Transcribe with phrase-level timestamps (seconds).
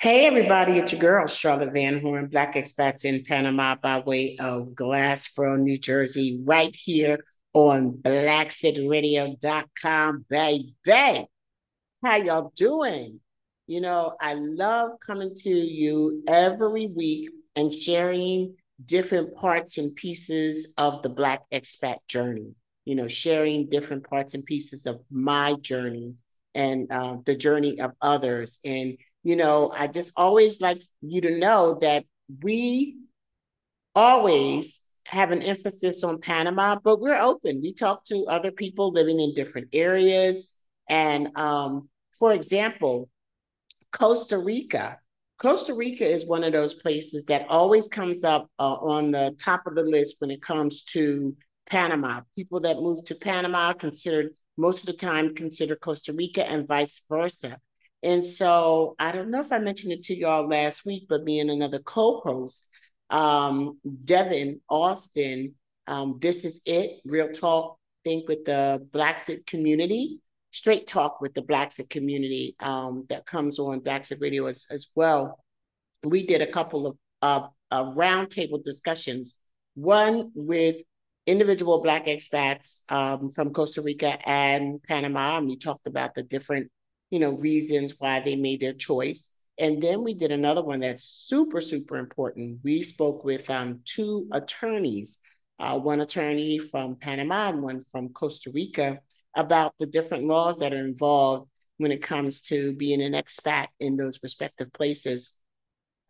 [0.00, 4.68] Hey, everybody, it's your girl, Charlotte Van Horn, Black Expats in Panama by way of
[4.68, 11.26] Glassboro, New Jersey, right here on BlackCityRadio.com, baby.
[12.02, 13.20] How y'all doing?
[13.66, 18.56] You know, I love coming to you every week and sharing
[18.86, 22.54] different parts and pieces of the Black expat journey,
[22.86, 26.14] you know, sharing different parts and pieces of my journey
[26.54, 28.60] and uh, the journey of others.
[28.64, 32.04] And you know, I just always like you to know that
[32.42, 32.98] we
[33.94, 37.60] always have an emphasis on Panama, but we're open.
[37.60, 40.48] We talk to other people living in different areas.
[40.88, 43.08] And um, for example,
[43.92, 44.98] Costa Rica.
[45.38, 49.66] Costa Rica is one of those places that always comes up uh, on the top
[49.66, 51.34] of the list when it comes to
[51.68, 52.20] Panama.
[52.36, 57.00] People that move to Panama considered most of the time consider Costa Rica and vice
[57.08, 57.58] versa.
[58.02, 61.40] And so I don't know if I mentioned it to y'all last week, but me
[61.40, 62.68] and another co-host,
[63.10, 65.54] um, Devin Austin,
[65.86, 70.20] um, this is it, real talk, think with the Blacksit community,
[70.50, 75.38] straight talk with the Blacksit community um, that comes on Blacksit Radio as, as well.
[76.02, 79.34] We did a couple of uh, uh, roundtable discussions,
[79.74, 80.76] one with
[81.26, 86.70] individual Black expats um, from Costa Rica and Panama, and we talked about the different
[87.10, 89.30] you know, reasons why they made their choice.
[89.58, 92.60] And then we did another one that's super, super important.
[92.64, 95.18] We spoke with um, two attorneys,
[95.58, 99.00] uh, one attorney from Panama and one from Costa Rica,
[99.36, 103.96] about the different laws that are involved when it comes to being an expat in
[103.96, 105.32] those respective places.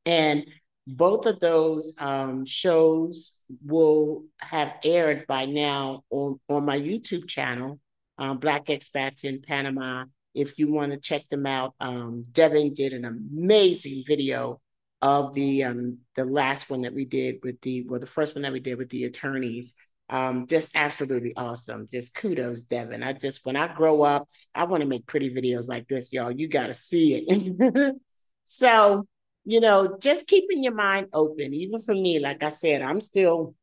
[0.07, 0.47] And
[0.87, 7.79] both of those um, shows will have aired by now on, on my YouTube channel,
[8.19, 11.75] um, Black Expats in Panama if you want to check them out.
[11.81, 14.61] Um, Devin did an amazing video
[15.03, 18.43] of the um, the last one that we did with the well, the first one
[18.43, 19.75] that we did with the attorneys.
[20.09, 21.87] Um, just absolutely awesome.
[21.91, 23.03] Just kudos, Devin.
[23.03, 26.33] I just when I grow up, I want to make pretty videos like this, y'all.
[26.33, 27.97] You got to see it.
[28.45, 29.07] so,
[29.45, 31.55] you know, just keeping your mind open.
[31.55, 33.55] Even for me, like I said, I'm still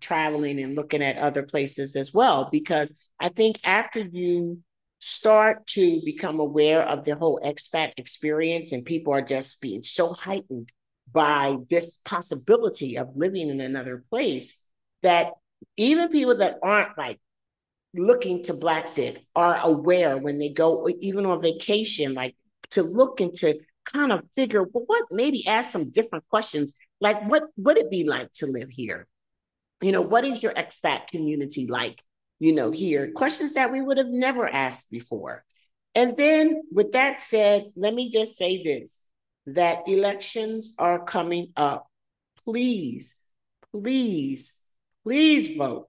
[0.00, 4.62] traveling and looking at other places as well because I think after you
[4.98, 10.12] start to become aware of the whole expat experience and people are just being so
[10.12, 10.72] heightened
[11.12, 14.58] by this possibility of living in another place
[15.02, 15.32] that
[15.76, 17.20] even people that aren't like
[17.94, 22.34] looking to Blacksit are aware when they go even on vacation like
[22.70, 27.22] to look and to kind of figure well what maybe ask some different questions like
[27.30, 29.06] what would it be like to live here?
[29.80, 32.02] You know what is your expat community like
[32.38, 35.44] you know, here, questions that we would have never asked before.
[35.94, 39.08] And then, with that said, let me just say this
[39.46, 41.86] that elections are coming up.
[42.44, 43.16] Please,
[43.72, 44.52] please,
[45.04, 45.86] please vote.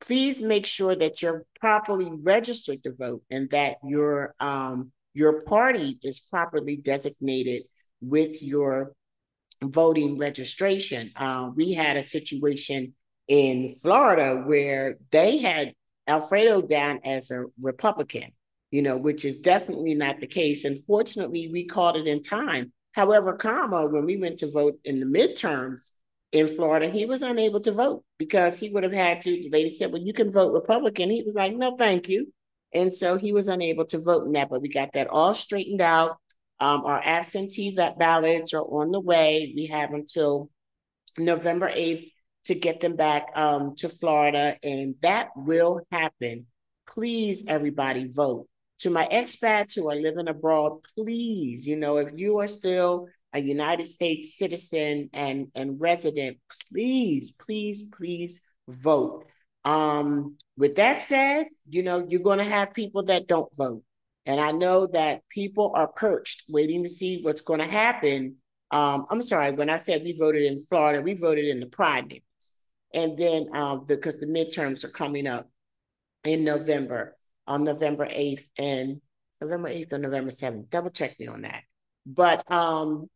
[0.00, 5.98] Please make sure that you're properly registered to vote and that your um, your party
[6.02, 7.62] is properly designated
[8.00, 8.92] with your
[9.62, 11.10] voting registration.
[11.16, 12.94] Uh, we had a situation
[13.28, 15.72] in Florida where they had
[16.06, 18.32] Alfredo down as a Republican,
[18.70, 20.64] you know, which is definitely not the case.
[20.64, 22.72] And fortunately, we caught it in time.
[22.92, 25.90] However, Kama, when we went to vote in the midterms
[26.32, 29.30] in Florida, he was unable to vote because he would have had to.
[29.30, 31.10] The lady said, Well, you can vote Republican.
[31.10, 32.32] He was like, No, thank you.
[32.72, 35.80] And so he was unable to vote in that, but we got that all straightened
[35.80, 36.18] out.
[36.60, 39.52] Um, our absentee ballots are on the way.
[39.56, 40.50] We have until
[41.18, 42.10] November 8th
[42.44, 46.46] to get them back um, to Florida, and that will happen.
[46.88, 48.46] Please, everybody, vote.
[48.80, 53.40] To my expats who are living abroad, please, you know, if you are still a
[53.40, 56.38] United States citizen and, and resident,
[56.70, 59.24] please, please, please vote.
[59.64, 63.82] Um, with that said, you know, you're going to have people that don't vote.
[64.26, 68.36] And I know that people are perched waiting to see what's going to happen.
[68.70, 72.22] Um, I'm sorry, when I said we voted in Florida, we voted in the primary.
[72.94, 75.50] And then um, because the midterms are coming up
[76.24, 79.00] in November, on November 8th and
[79.40, 80.70] November 8th or November 7th.
[80.70, 81.62] Double check me on that.
[82.06, 83.10] But um,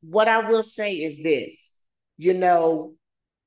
[0.00, 1.72] what I will say is this
[2.16, 2.94] you know,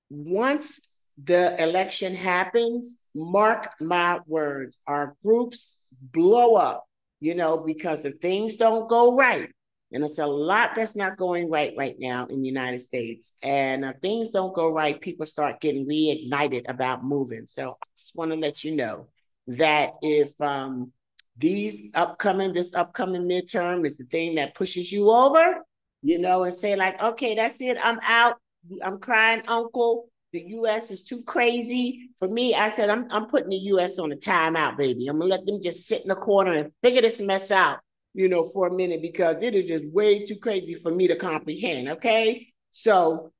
[0.09, 0.93] once
[1.23, 6.85] the election happens, mark my words, our groups blow up,
[7.19, 9.49] you know, because if things don't go right,
[9.91, 13.37] and it's a lot that's not going right right now in the United States.
[13.41, 17.47] And uh, things don't go right, people start getting reignited about moving.
[17.47, 19.07] So I just want to let you know
[19.47, 20.91] that if um,
[21.37, 25.55] these upcoming, this upcoming midterm is the thing that pushes you over,
[26.03, 28.37] you know, and say, like, okay, that's it, I'm out.
[28.83, 30.09] I'm crying, uncle.
[30.33, 32.09] The US is too crazy.
[32.17, 35.07] For me, I said, I'm, I'm putting the US on a timeout, baby.
[35.07, 37.79] I'm gonna let them just sit in the corner and figure this mess out,
[38.13, 41.15] you know, for a minute because it is just way too crazy for me to
[41.15, 41.89] comprehend.
[41.89, 42.47] Okay.
[42.71, 43.31] So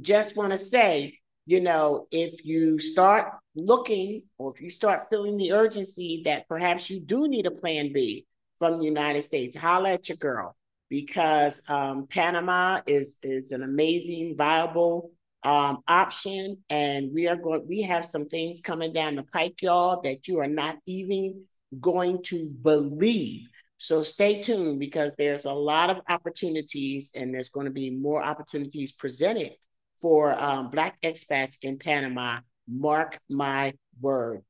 [0.00, 5.36] just want to say, you know, if you start looking or if you start feeling
[5.36, 8.26] the urgency that perhaps you do need a plan B
[8.58, 10.56] from the United States, holla at your girl
[10.88, 15.10] because um, Panama is is an amazing, viable
[15.42, 17.66] um, option, and we are going.
[17.66, 21.44] We have some things coming down the pike, y'all, that you are not even
[21.80, 23.48] going to believe.
[23.84, 28.24] So stay tuned because there's a lot of opportunities, and there's going to be more
[28.24, 29.52] opportunities presented
[30.00, 32.38] for um, Black expats in Panama.
[32.66, 34.40] Mark my word.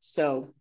[0.00, 0.54] So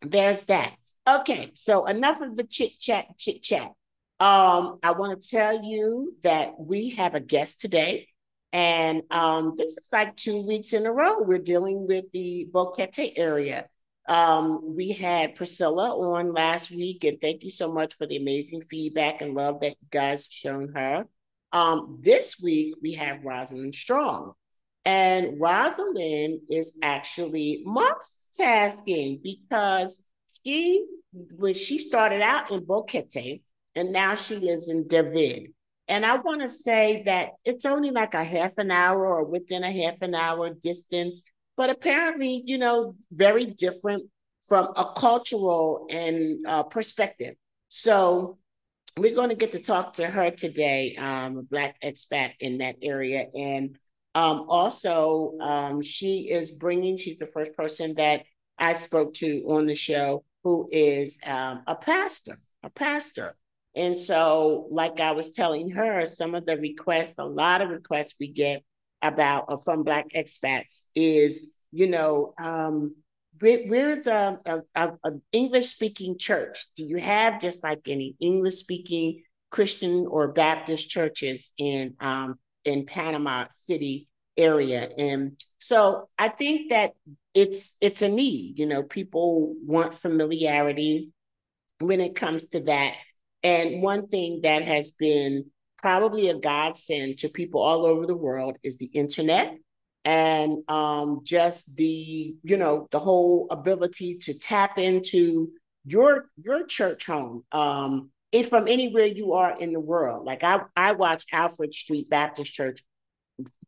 [0.00, 0.76] there's that.
[1.08, 3.72] Okay, so enough of the chit chat, chit chat.
[4.20, 8.06] Um, I want to tell you that we have a guest today.
[8.52, 11.20] And um, this is like two weeks in a row.
[11.20, 13.66] We're dealing with the Boquete area.
[14.06, 18.62] Um, we had Priscilla on last week, and thank you so much for the amazing
[18.62, 21.06] feedback and love that you guys have shown her.
[21.52, 24.32] Um, this week, we have Rosalind Strong.
[24.84, 30.02] And Rosalind is actually multitasking because
[30.44, 30.84] she,
[31.36, 33.40] when she started out in Boquete,
[33.74, 35.52] and now she lives in David.
[35.88, 39.64] And I want to say that it's only like a half an hour or within
[39.64, 41.20] a half an hour distance,
[41.56, 44.04] but apparently, you know, very different
[44.42, 47.34] from a cultural and uh, perspective.
[47.68, 48.38] So
[48.96, 52.76] we're going to get to talk to her today, um, a Black expat in that
[52.82, 53.26] area.
[53.34, 53.76] And
[54.14, 58.24] um, also, um, she is bringing, she's the first person that
[58.58, 63.36] I spoke to on the show who is um, a pastor, a pastor.
[63.74, 68.14] And so, like I was telling her, some of the requests, a lot of requests
[68.20, 68.62] we get
[69.04, 72.94] about uh, from Black expats is, you know, um,
[73.38, 74.38] where, where's a,
[74.74, 76.66] a, a English speaking church?
[76.76, 82.86] Do you have just like any English speaking Christian or Baptist churches in um, in
[82.86, 84.88] Panama City area?
[84.96, 86.92] And so I think that
[87.34, 88.58] it's it's a need.
[88.58, 91.10] You know, people want familiarity
[91.80, 92.94] when it comes to that
[93.44, 95.44] and one thing that has been
[95.84, 99.54] probably a godsend to people all over the world is the internet
[100.06, 105.52] and um, just the you know the whole ability to tap into
[105.84, 110.24] your your church home um, if from anywhere you are in the world.
[110.24, 112.82] Like I I watch Alfred Street Baptist Church,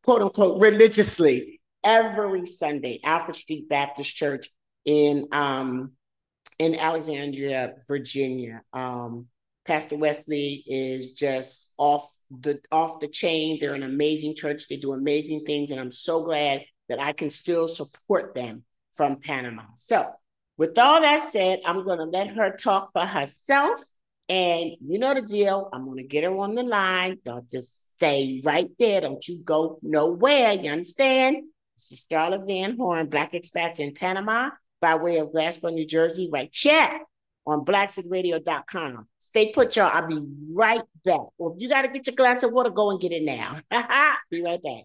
[0.03, 2.99] quote unquote, religiously every Sunday.
[3.05, 4.49] Alfred Street Baptist Church
[4.87, 5.93] in um,
[6.59, 8.63] in Alexandria, Virginia.
[8.73, 9.27] Um,
[9.67, 13.59] Pastor Wesley is just off the off the chain.
[13.61, 14.69] They're an amazing church.
[14.69, 18.65] They do amazing things, and I'm so glad that I can still support them
[18.95, 19.65] from Panama.
[19.75, 20.09] So,
[20.57, 23.83] with all that said, I'm going to let her talk for herself.
[24.29, 25.69] And you know the deal.
[25.73, 27.19] I'm going to get her on the line.
[27.25, 29.01] Don't just stay right there.
[29.01, 30.53] Don't you go nowhere.
[30.53, 31.37] You understand?
[31.77, 36.29] This is Charlotte Van Horn, Black Expats in Panama, by way of Glassboro, New Jersey.
[36.33, 37.03] Right check
[37.47, 39.07] on blacksedradio.com.
[39.19, 39.91] Stay put, y'all.
[39.93, 40.21] I'll be
[40.53, 41.21] right back.
[41.39, 43.61] Well, if you got to get your glass of water, go and get it now.
[44.31, 44.85] be right back.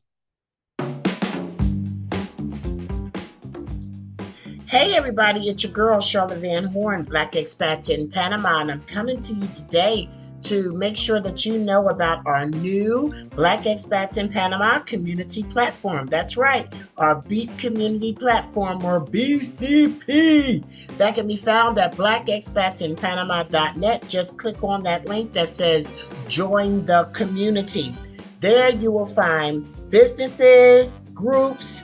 [4.68, 9.20] Hey, everybody, it's your girl, Charlotte Van Horn, Black Expats in Panama, and I'm coming
[9.20, 10.08] to you today
[10.44, 16.08] to make sure that you know about our new Black Expats in Panama community platform.
[16.08, 16.68] That's right,
[16.98, 20.98] our Beat Community Platform or BCP.
[20.98, 24.10] That can be found at blackexpatsinpanama.net.
[24.10, 25.92] Just click on that link that says
[26.28, 27.94] Join the Community.
[28.40, 31.84] There you will find businesses, groups,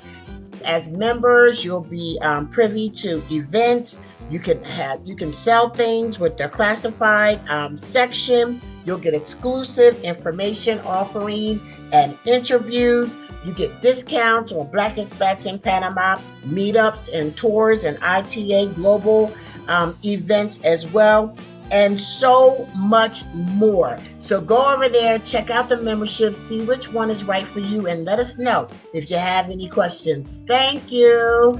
[0.67, 4.01] as members, you'll be um, privy to events.
[4.29, 8.59] You can have you can sell things with the classified um, section.
[8.85, 11.59] You'll get exclusive information offering
[11.93, 13.15] and interviews.
[13.45, 19.31] You get discounts on Black Expats in Panama, meetups and tours and ITA global
[19.67, 21.35] um, events as well
[21.71, 23.99] and so much more.
[24.19, 27.87] So go over there, check out the membership, see which one is right for you,
[27.87, 30.43] and let us know if you have any questions.
[30.47, 31.59] Thank you.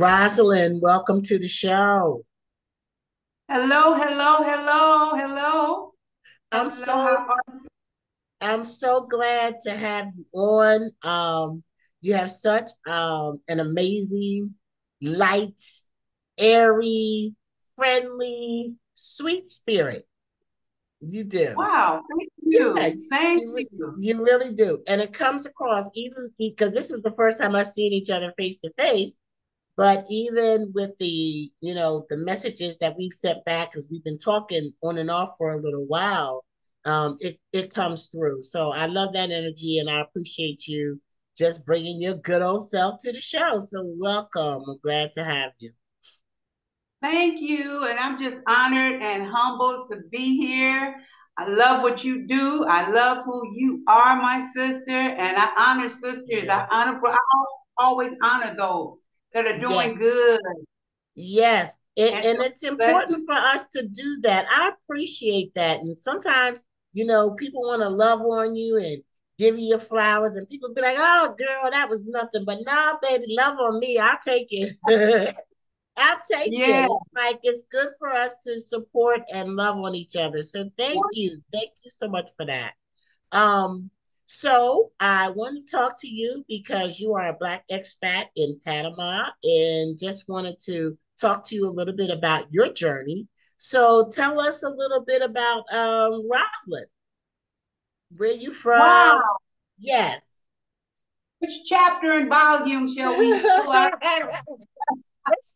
[0.00, 2.24] Rosalind, welcome to the show.
[3.50, 5.92] Hello, hello, hello, hello.
[6.50, 7.26] I'm so
[8.40, 10.90] I'm so glad to have you on.
[11.02, 11.62] Um,
[12.00, 14.54] you have such um, an amazing,
[15.02, 15.60] light,
[16.38, 17.34] airy,
[17.76, 20.08] friendly, sweet spirit.
[21.02, 21.52] You do.
[21.58, 22.74] Wow, thank you.
[22.74, 23.96] Yeah, thank you, you.
[24.00, 24.82] You really do.
[24.86, 28.32] And it comes across even because this is the first time I've seen each other
[28.38, 29.12] face to face.
[29.80, 34.18] But even with the, you know, the messages that we've sent back, because we've been
[34.18, 36.44] talking on and off for a little while,
[36.84, 38.42] um, it it comes through.
[38.42, 41.00] So I love that energy, and I appreciate you
[41.34, 43.58] just bringing your good old self to the show.
[43.64, 44.62] So welcome.
[44.68, 45.72] I'm glad to have you.
[47.00, 50.94] Thank you, and I'm just honored and humbled to be here.
[51.38, 52.66] I love what you do.
[52.68, 56.50] I love who you are, my sister, and I honor sisters.
[56.50, 57.00] I honor.
[57.02, 57.16] I
[57.78, 59.98] always honor those that are doing yes.
[59.98, 60.40] good.
[61.14, 64.46] Yes, it, and, and it's important for us to do that.
[64.50, 69.02] I appreciate that, and sometimes you know, people want to love on you and
[69.38, 72.96] give you your flowers, and people be like, "Oh, girl, that was nothing," but nah,
[73.00, 73.98] baby, love on me.
[73.98, 74.76] I'll take it.
[75.96, 76.86] I'll take yeah.
[76.86, 76.90] it.
[77.14, 80.42] Like it's good for us to support and love on each other.
[80.42, 82.72] So thank you, thank you so much for that.
[83.32, 83.90] Um,
[84.30, 89.26] so I want to talk to you because you are a Black expat in Panama,
[89.42, 93.28] and just wanted to talk to you a little bit about your journey
[93.62, 96.86] so tell us a little bit about um, Rosalind.
[98.16, 98.80] Where you from?
[98.80, 99.20] Wow.
[99.78, 100.40] Yes.
[101.40, 104.42] Which chapter and volume shall we let's,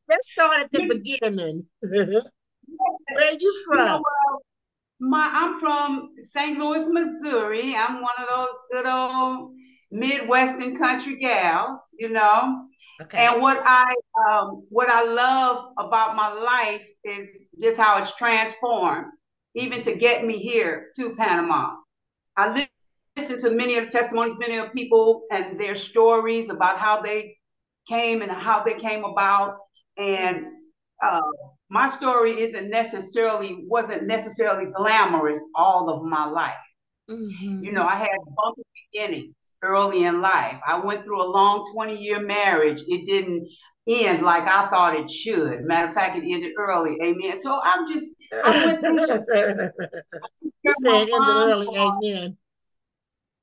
[0.06, 1.64] let's start at the beginning.
[1.80, 2.20] Where
[3.18, 3.78] are you from?
[3.78, 4.42] You know, well,
[5.08, 6.58] my, I'm from St.
[6.58, 7.74] Louis, Missouri.
[7.76, 9.52] I'm one of those good old
[9.90, 12.66] Midwestern country gals, you know.
[13.02, 13.26] Okay.
[13.26, 13.94] And what I
[14.28, 19.06] um, what I love about my life is just how it's transformed,
[19.54, 21.74] even to get me here to Panama.
[22.36, 22.66] I
[23.16, 27.36] listen to many of the testimonies, many of people and their stories about how they
[27.88, 29.58] came and how they came about.
[29.96, 30.46] And
[31.02, 31.20] uh,
[31.74, 36.54] my story isn't necessarily wasn't necessarily glamorous all of my life.
[37.10, 37.64] Mm-hmm.
[37.64, 38.62] You know, I had bumpy
[38.92, 40.60] beginnings early in life.
[40.64, 42.80] I went through a long 20 year marriage.
[42.86, 43.48] It didn't
[43.88, 45.62] end like I thought it should.
[45.62, 46.96] Matter of fact, it ended early.
[47.02, 47.40] Amen.
[47.42, 49.24] So I'm just, I went through some.
[50.62, 51.66] you said ended early.
[51.76, 52.36] Amen.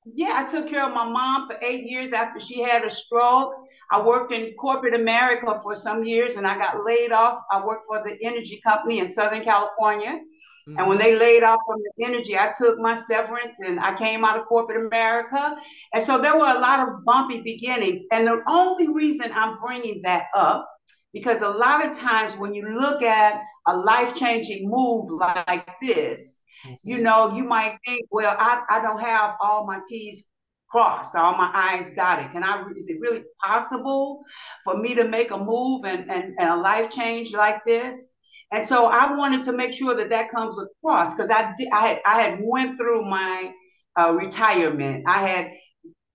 [0.06, 3.56] Yeah, I took care of my mom for eight years after she had a stroke.
[3.92, 7.40] I worked in corporate America for some years and I got laid off.
[7.52, 10.20] I worked for the energy company in Southern California.
[10.68, 10.80] Mm-hmm.
[10.80, 14.24] And when they laid off from the energy, I took my severance and I came
[14.24, 15.58] out of corporate America.
[15.94, 18.06] And so there were a lot of bumpy beginnings.
[18.12, 20.70] And the only reason I'm bringing that up,
[21.14, 26.40] because a lot of times when you look at a life changing move like this,
[26.66, 26.76] mm-hmm.
[26.84, 30.31] you know, you might think, well, I, I don't have all my T's
[30.72, 32.32] crossed, all my I's dotted.
[32.32, 34.24] Can I, is it really possible
[34.64, 38.10] for me to make a move and, and, and a life change like this?
[38.52, 41.88] And so I wanted to make sure that that comes across because I did, I
[41.88, 43.52] had, I had went through my
[44.00, 45.06] uh, retirement.
[45.08, 45.52] I had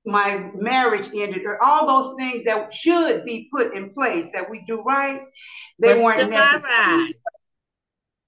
[0.07, 4.65] my marriage ended, or all those things that should be put in place that we
[4.67, 5.21] do right,
[5.81, 7.15] they weren't necessary.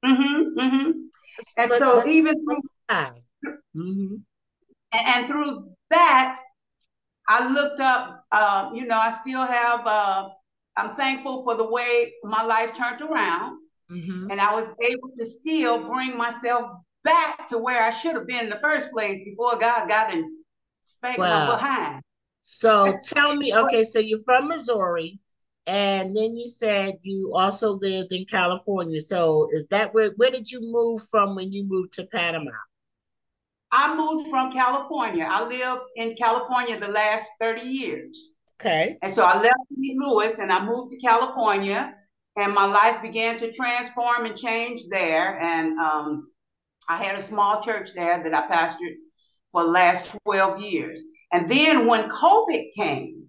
[0.04, 0.90] Mm-hmm, mm-hmm.
[1.56, 4.16] And so even through, mm-hmm.
[4.92, 6.37] And, and, through that,
[7.28, 8.25] I looked up.
[8.33, 9.87] Uh, you know, I still have.
[9.87, 10.28] Uh,
[10.76, 13.59] I'm thankful for the way my life turned around.
[13.90, 14.30] Mm-hmm.
[14.30, 16.71] And I was able to still bring myself
[17.04, 20.38] back to where I should have been in the first place before God got in
[20.83, 21.57] spanked wow.
[21.57, 22.02] behind.
[22.42, 25.21] So tell me, okay, so you're from Missouri,
[25.66, 29.00] and then you said you also lived in California.
[29.00, 32.50] So is that where where did you move from when you moved to Panama?
[33.70, 35.26] I moved from California.
[35.28, 38.34] I lived in California the last 30 years.
[38.60, 38.98] Okay.
[39.02, 39.96] And so I left St.
[39.96, 41.94] Louis and I moved to California
[42.37, 45.38] and my life began to transform and change there.
[45.40, 46.30] And um,
[46.88, 48.94] I had a small church there that I pastored
[49.52, 51.02] for the last 12 years.
[51.32, 53.28] And then when COVID came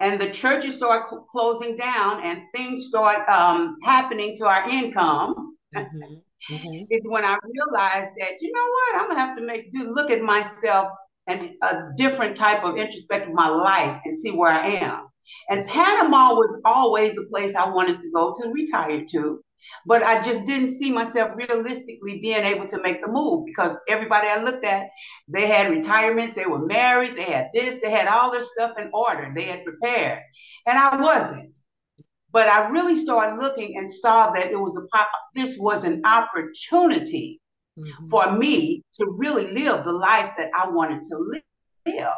[0.00, 5.56] and the churches started cl- closing down and things start um, happening to our income,
[5.74, 6.14] mm-hmm.
[6.50, 6.84] Mm-hmm.
[6.90, 10.10] is when I realized that, you know what, I'm gonna have to make do look
[10.10, 10.92] at myself
[11.26, 15.08] and a different type of introspect my life and see where I am.
[15.48, 19.42] And Panama was always a place I wanted to go to retire to.
[19.84, 24.28] But I just didn't see myself realistically being able to make the move because everybody
[24.28, 24.86] I looked at,
[25.26, 28.90] they had retirements, they were married, they had this, they had all their stuff in
[28.94, 30.22] order, they had prepared.
[30.66, 31.58] And I wasn't.
[32.36, 36.02] But I really started looking and saw that it was a pop, this was an
[36.04, 37.40] opportunity
[37.78, 38.08] mm-hmm.
[38.08, 41.40] for me to really live the life that I wanted to
[41.86, 42.12] live,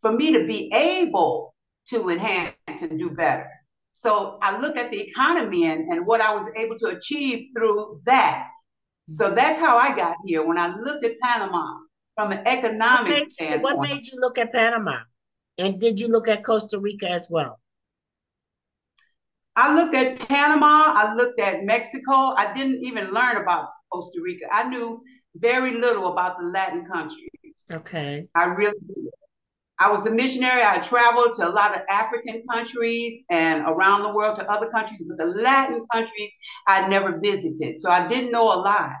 [0.00, 1.52] for me to be able
[1.88, 3.50] to enhance and do better.
[3.94, 8.02] So I look at the economy and, and what I was able to achieve through
[8.04, 8.46] that.
[9.08, 10.46] So that's how I got here.
[10.46, 11.66] When I looked at Panama
[12.14, 13.78] from an economic what made, standpoint.
[13.78, 15.00] What made you look at Panama?
[15.58, 17.58] And did you look at Costa Rica as well?
[19.56, 22.12] I looked at Panama, I looked at Mexico.
[22.12, 24.44] I didn't even learn about Costa Rica.
[24.52, 25.02] I knew
[25.36, 27.30] very little about the Latin countries.
[27.72, 28.28] Okay.
[28.34, 29.06] I really did.
[29.78, 30.62] I was a missionary.
[30.62, 35.04] I traveled to a lot of African countries and around the world to other countries,
[35.06, 36.32] but the Latin countries
[36.66, 37.80] I'd never visited.
[37.80, 38.92] So I didn't know a lot.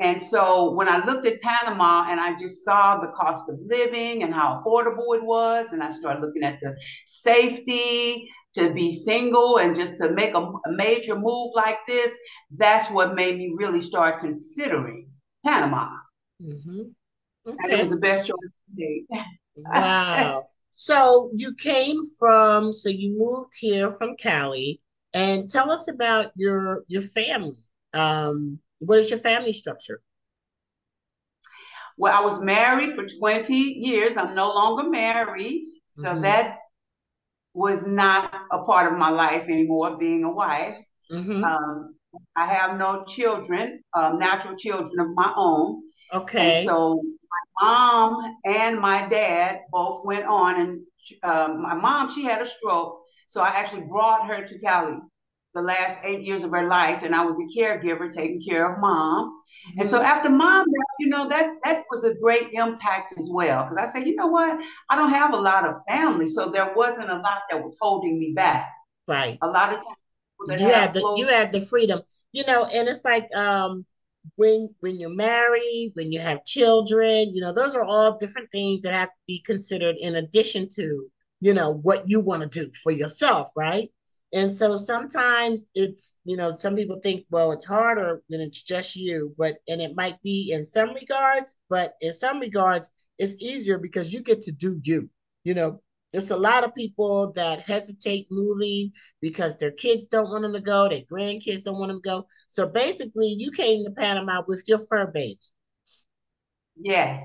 [0.00, 4.22] And so when I looked at Panama and I just saw the cost of living
[4.22, 6.76] and how affordable it was, and I started looking at the
[7.06, 12.12] safety to be single and just to make a, a major move like this,
[12.56, 15.08] that's what made me really start considering
[15.44, 15.88] Panama.
[16.42, 16.80] Mm-hmm.
[17.46, 17.56] Okay.
[17.62, 19.06] And it was the best choice I made.
[19.56, 20.48] wow.
[20.70, 24.80] So you came from, so you moved here from Cali,
[25.14, 27.56] and tell us about your your family.
[27.94, 30.02] Um, what is your family structure?
[31.96, 34.18] Well, I was married for 20 years.
[34.18, 35.62] I'm no longer married.
[35.88, 36.22] So mm-hmm.
[36.22, 36.58] that
[37.56, 40.76] was not a part of my life anymore, being a wife.
[41.10, 41.42] Mm-hmm.
[41.42, 41.94] Um,
[42.36, 45.82] I have no children, um, natural children of my own.
[46.12, 46.58] Okay.
[46.58, 50.80] And so my mom and my dad both went on, and
[51.22, 53.00] um, my mom, she had a stroke.
[53.28, 54.98] So I actually brought her to Cali
[55.56, 58.80] the last eight years of her life, and I was a caregiver taking care of
[58.80, 59.30] mom.
[59.68, 59.80] Mm-hmm.
[59.80, 60.06] And so mm-hmm.
[60.06, 60.66] after mom
[61.00, 63.64] you know, that that was a great impact as well.
[63.64, 64.60] Because I said, you know what,
[64.90, 68.18] I don't have a lot of family, so there wasn't a lot that was holding
[68.18, 68.68] me back.
[69.08, 69.38] Right.
[69.42, 73.04] A lot of times you had the you had the freedom, you know, and it's
[73.04, 73.86] like um
[74.34, 78.82] when when you're married, when you have children, you know, those are all different things
[78.82, 81.06] that have to be considered in addition to,
[81.40, 83.90] you know, what you want to do for yourself, right?
[84.36, 88.94] And so sometimes it's, you know, some people think, well, it's harder when it's just
[88.94, 92.86] you, but, and it might be in some regards, but in some regards,
[93.18, 95.08] it's easier because you get to do you.
[95.44, 95.80] You know,
[96.12, 100.60] there's a lot of people that hesitate moving because their kids don't want them to
[100.60, 102.26] go, their grandkids don't want them to go.
[102.46, 105.38] So basically, you came to Panama with your fur baby.
[106.78, 107.22] Yes.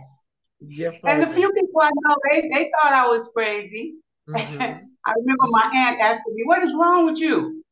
[0.61, 3.95] your and the few people I know, they, they thought I was crazy.
[4.29, 4.85] Mm-hmm.
[5.05, 7.63] I remember my aunt asking me, "What is wrong with you?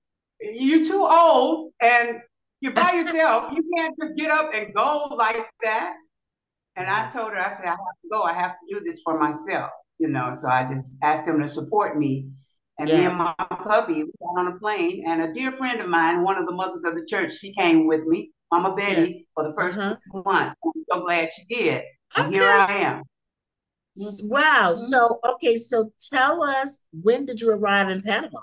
[0.41, 2.21] You're too old, and
[2.61, 3.53] you're by yourself.
[3.53, 5.95] you can't just get up and go like that."
[6.75, 8.23] And I told her, I said, "I have to go.
[8.23, 11.49] I have to do this for myself." You know, so I just asked them to
[11.49, 12.29] support me.
[12.79, 12.97] And yeah.
[12.97, 16.23] me and my puppy we got on a plane, and a dear friend of mine,
[16.23, 19.21] one of the mothers of the church, she came with me, Mama Betty, yeah.
[19.35, 19.95] for the 1st uh-huh.
[19.97, 20.55] six months.
[20.63, 21.83] I'm so glad she did.
[22.15, 22.35] And okay.
[22.37, 23.03] here I am.
[24.23, 24.73] Wow.
[24.73, 24.75] Mm-hmm.
[24.77, 25.57] So, okay.
[25.57, 28.41] So tell us, when did you arrive in Panama?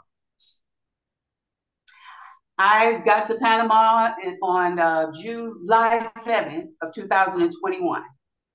[2.58, 8.02] I got to Panama on uh, July 7th of 2021.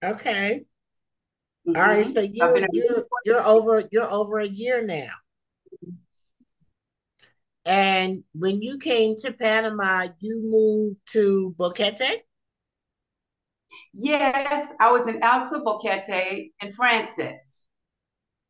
[0.03, 0.65] Okay.
[1.67, 1.79] Mm-hmm.
[1.79, 2.05] All right.
[2.05, 5.09] So you, you're, you're over, you're over a year now.
[7.63, 12.21] And when you came to Panama, you moved to Boquete?
[13.93, 17.65] Yes, I was in Alto Boquete in Francis.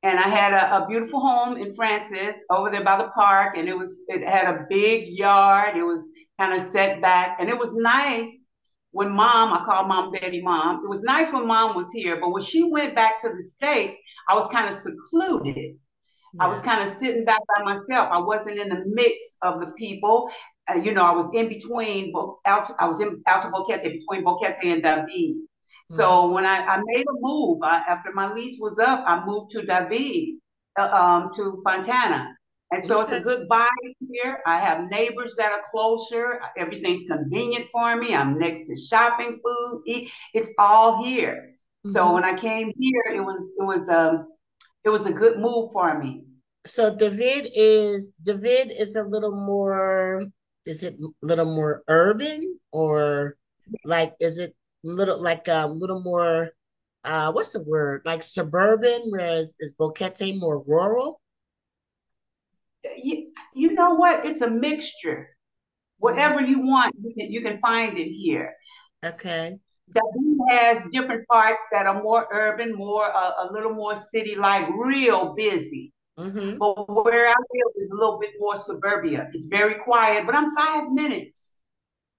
[0.04, 3.56] And I had a, a, beautiful home in Francis over there by the park.
[3.56, 5.78] And it was, it had a big yard.
[5.78, 6.08] It was
[6.40, 7.38] kind of set back.
[7.40, 8.40] And it was nice
[8.92, 10.84] when mom, I call mom Betty mom.
[10.84, 12.20] It was nice when mom was here.
[12.20, 13.96] But when she went back to the States,
[14.28, 15.56] I was kind of secluded.
[15.56, 16.44] Yeah.
[16.44, 18.10] I was kind of sitting back by myself.
[18.12, 20.30] I wasn't in the mix of the people
[20.70, 22.14] uh, you know, I was in between,
[22.46, 25.08] Alto, I was in Alto Boquete, between Boquete and David.
[25.08, 25.96] Mm-hmm.
[25.96, 29.52] So when I, I made a move, I, after my lease was up, I moved
[29.52, 30.40] to David,
[30.78, 32.36] uh, um, to Fontana.
[32.72, 33.68] And so it's a good vibe
[34.10, 34.40] here.
[34.46, 36.40] I have neighbors that are closer.
[36.58, 38.16] Everything's convenient for me.
[38.16, 40.10] I'm next to shopping, food, eat.
[40.34, 41.56] It's all here.
[41.86, 41.92] Mm-hmm.
[41.92, 44.28] So when I came here, it was it was um
[44.86, 46.24] it was a good move for me.
[46.66, 50.26] So David is David is a little more
[50.66, 53.38] is it a little more urban or
[53.86, 56.52] like is it little like a little more
[57.04, 58.02] uh what's the word?
[58.06, 61.22] Like suburban whereas is boquete more rural?
[62.84, 64.26] You, you know what?
[64.26, 65.30] It's a mixture.
[65.98, 68.56] Whatever you want you can, you can find it here.
[69.06, 69.58] Okay.
[69.94, 74.68] David has different parts that are more urban more uh, a little more city like
[74.74, 75.92] real busy
[76.22, 76.58] Mm-hmm.
[76.58, 79.30] But where I live is a little bit more suburbia.
[79.34, 81.58] It's very quiet, but I'm five minutes,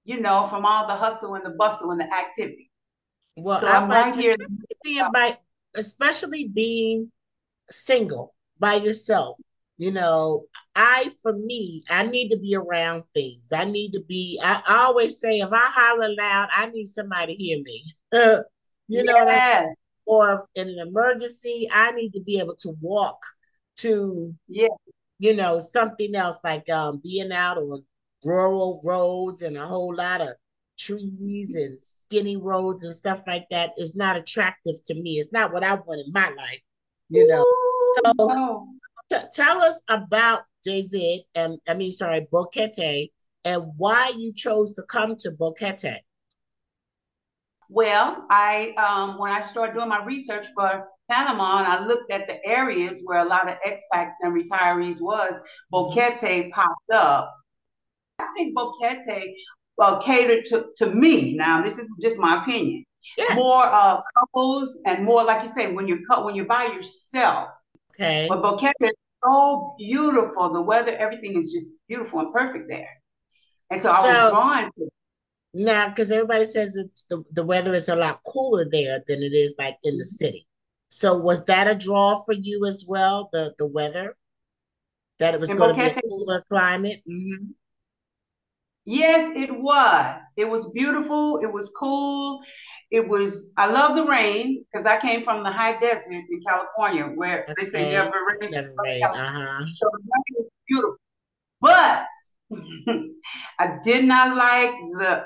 [0.05, 2.71] you know, from all the hustle and the bustle and the activity.
[3.37, 4.37] Well, so I'm right here.
[4.83, 5.39] Being by,
[5.75, 7.13] especially being
[7.71, 9.39] single by yourself.
[9.79, 10.45] You know,
[10.77, 13.53] I for me, I need to be around things.
[13.53, 14.39] I need to be.
[14.43, 17.85] I, I always say, if I holler loud, I need somebody to hear me.
[18.89, 19.75] you know, yes.
[20.05, 23.19] or in an emergency, I need to be able to walk
[23.83, 24.69] to, yeah,
[25.19, 27.85] you know, something else like um, being out on
[28.25, 30.31] rural roads and a whole lot of
[30.79, 35.19] trees and skinny roads and stuff like that is not attractive to me.
[35.19, 36.61] It's not what I want in my life,
[37.09, 37.45] you know.
[38.05, 38.69] So, no.
[39.11, 43.11] t- tell us about David and I mean, sorry, Boquete,
[43.45, 45.99] and why you chose to come to Boquete.
[47.69, 52.27] Well, I um, when I started doing my research for Panama, and I looked at
[52.27, 55.35] the areas where a lot of expats and retirees was,
[55.73, 57.35] Boquete popped up.
[58.19, 59.35] I think Boquete
[59.81, 61.37] uh, catered to, to me.
[61.37, 62.85] Now, this is just my opinion.
[63.19, 63.35] Yeah.
[63.35, 67.49] More uh, couples and more, like you say, when you're when you're by yourself.
[67.95, 68.27] Okay.
[68.29, 68.93] But Boquete is
[69.25, 70.53] so beautiful.
[70.53, 72.89] The weather, everything is just beautiful and perfect there.
[73.71, 74.89] And so, so I was drawn to.
[75.55, 79.35] Now, because everybody says it's the, the weather is a lot cooler there than it
[79.35, 80.25] is like in the mm-hmm.
[80.25, 80.47] city.
[80.95, 84.15] So was that a draw for you as well, the the weather?
[85.21, 87.01] That it was going to be a cooler climate?
[87.11, 87.53] Mm-hmm.
[88.85, 90.21] Yes, it was.
[90.37, 91.41] It was beautiful.
[91.43, 92.43] It was cool.
[92.91, 93.55] It was.
[93.57, 97.55] I love the rain because I came from the high desert in California, where okay.
[97.57, 98.51] they say never rain.
[98.51, 99.03] Never rain.
[99.03, 99.65] Uh-huh.
[99.81, 100.99] So the rain was beautiful,
[101.63, 102.07] but
[103.59, 105.25] I did not like the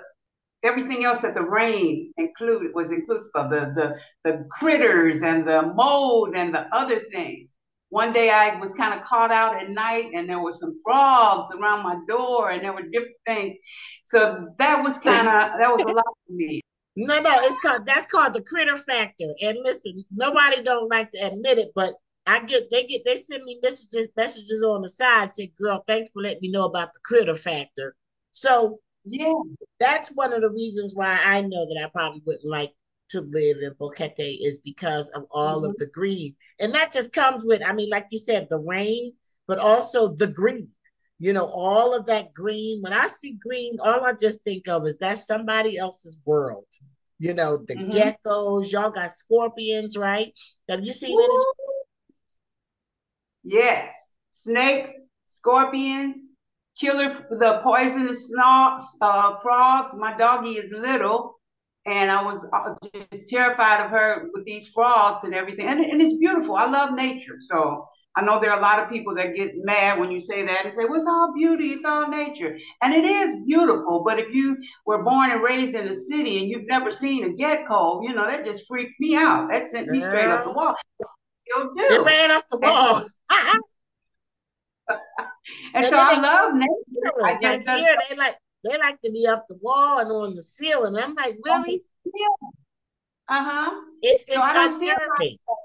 [0.66, 5.72] everything else that the rain included was inclusive of the the the critters and the
[5.74, 7.52] mold and the other things.
[7.90, 11.50] One day I was kind of caught out at night and there were some frogs
[11.54, 13.54] around my door and there were different things.
[14.06, 16.60] So that was kind of, that was a lot for me.
[16.96, 19.32] No, no, it's called, that's called the critter factor.
[19.40, 21.94] And listen, nobody don't like to admit it, but
[22.26, 26.10] I get, they get, they send me messages, messages on the side say, girl, thanks
[26.12, 27.94] for letting me know about the critter factor.
[28.32, 29.34] So yeah,
[29.78, 32.72] that's one of the reasons why I know that I probably wouldn't like
[33.10, 35.70] to live in Boquete is because of all mm-hmm.
[35.70, 36.34] of the green.
[36.58, 39.12] And that just comes with, I mean, like you said, the rain,
[39.46, 40.68] but also the green.
[41.18, 42.82] You know, all of that green.
[42.82, 46.66] When I see green, all I just think of is that's somebody else's world.
[47.18, 47.90] You know, the mm-hmm.
[47.90, 50.32] geckos, y'all got scorpions, right?
[50.68, 51.24] Have you seen Woo!
[51.24, 51.34] any?
[53.44, 53.94] Yes.
[54.32, 54.90] Snakes,
[55.24, 56.18] scorpions,
[56.78, 59.92] killer, the poisonous snarks, uh, frogs.
[59.98, 61.36] My doggy is little
[61.86, 62.74] and I was uh,
[63.12, 65.68] just terrified of her with these frogs and everything.
[65.68, 66.56] And, and it's beautiful.
[66.56, 67.36] I love nature.
[67.40, 67.86] So
[68.16, 70.64] I know there are a lot of people that get mad when you say that
[70.64, 72.58] and say, well, it's all beauty, it's all nature.
[72.82, 74.02] And it is beautiful.
[74.04, 77.32] But if you were born and raised in a city and you've never seen a
[77.34, 79.48] gecko, you know, that just freaked me out.
[79.50, 80.74] That sent me straight up the wall.
[81.76, 83.04] It ran up the wall.
[85.74, 87.24] and, so I love nature.
[87.24, 90.34] I just like here, they like they like to be up the wall and on
[90.34, 90.96] the ceiling.
[90.96, 91.82] I'm like, really?
[92.04, 92.48] Yeah.
[93.28, 93.80] Uh huh.
[94.02, 95.56] It's, it's so I don't see a lot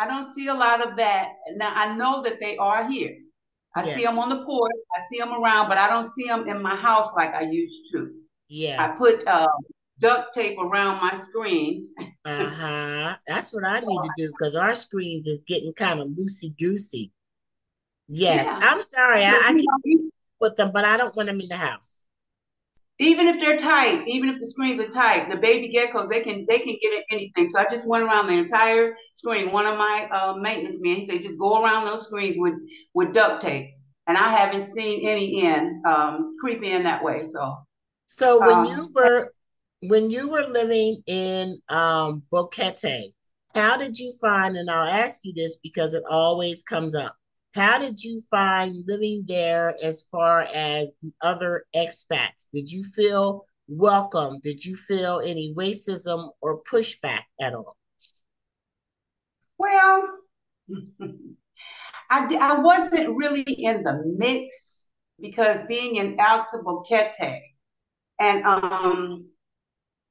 [0.00, 1.34] I don't see a lot of that.
[1.56, 3.18] Now I know that they are here.
[3.74, 3.96] I yes.
[3.96, 4.72] see them on the porch.
[4.94, 7.92] I see them around, but I don't see them in my house like I used
[7.92, 8.10] to.
[8.48, 8.84] Yeah.
[8.84, 9.48] I put uh,
[9.98, 11.92] duct tape around my screens.
[12.24, 13.16] uh huh.
[13.26, 17.12] That's what I need to do because our screens is getting kind of loosey goosey.
[18.08, 18.58] Yes, yeah.
[18.60, 19.24] I'm sorry.
[19.24, 20.10] I, I can
[20.40, 22.04] with them, but I don't want them in the house.
[22.98, 26.46] Even if they're tight, even if the screens are tight, the baby geckos they can
[26.48, 27.48] they can get at anything.
[27.48, 29.50] So I just went around the entire screen.
[29.50, 32.54] One of my uh, maintenance men he said just go around those screens with
[32.94, 33.70] with duct tape,
[34.06, 37.24] and I haven't seen any in um, creep in that way.
[37.28, 37.56] So,
[38.06, 39.32] so when um, you were
[39.80, 43.12] when you were living in um, Boquete,
[43.54, 44.56] how did you find?
[44.56, 47.16] And I'll ask you this because it always comes up
[47.52, 52.48] how did you find living there as far as the other expats?
[52.52, 54.40] Did you feel welcome?
[54.42, 57.76] Did you feel any racism or pushback at all?
[59.58, 60.08] Well,
[62.10, 67.40] I, I wasn't really in the mix because being in Alto Boquete
[68.18, 69.26] and um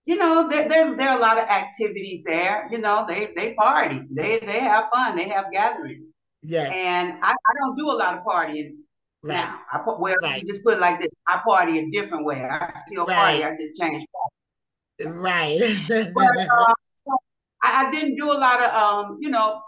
[0.06, 3.54] you know there, there there are a lot of activities there you know they they
[3.54, 6.11] party they they have fun they have gatherings
[6.43, 6.71] Yes.
[6.73, 8.77] And I, I don't do a lot of partying
[9.23, 9.36] right.
[9.36, 9.60] now.
[9.71, 10.41] I well, right.
[10.41, 12.41] you just put it like this: I party a different way.
[12.41, 13.15] I still right.
[13.15, 13.43] party.
[13.43, 14.06] I just change.
[15.06, 15.60] Right.
[16.15, 16.73] but, uh,
[17.63, 19.62] I, I, didn't do a lot of um, you know,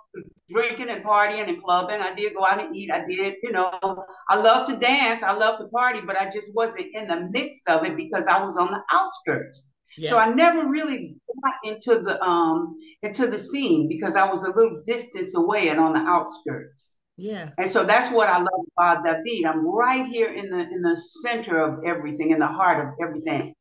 [0.49, 2.01] drinking and partying and clubbing.
[2.01, 2.91] I did go out and eat.
[2.91, 5.23] I did, you know, I love to dance.
[5.23, 8.41] I love to party, but I just wasn't in the mix of it because I
[8.41, 9.63] was on the outskirts.
[9.97, 10.09] Yes.
[10.09, 14.47] So I never really got into the um into the scene because I was a
[14.47, 16.97] little distance away and on the outskirts.
[17.17, 17.49] Yeah.
[17.57, 19.45] And so that's what I love about David.
[19.45, 23.53] I'm right here in the in the center of everything, in the heart of everything.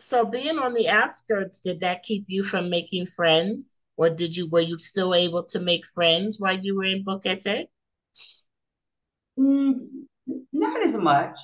[0.00, 3.80] So being on the outskirts, did that keep you from making friends?
[3.96, 7.66] Or did you were you still able to make friends while you were in Boquete?
[9.38, 10.06] Mm,
[10.52, 11.36] not as much.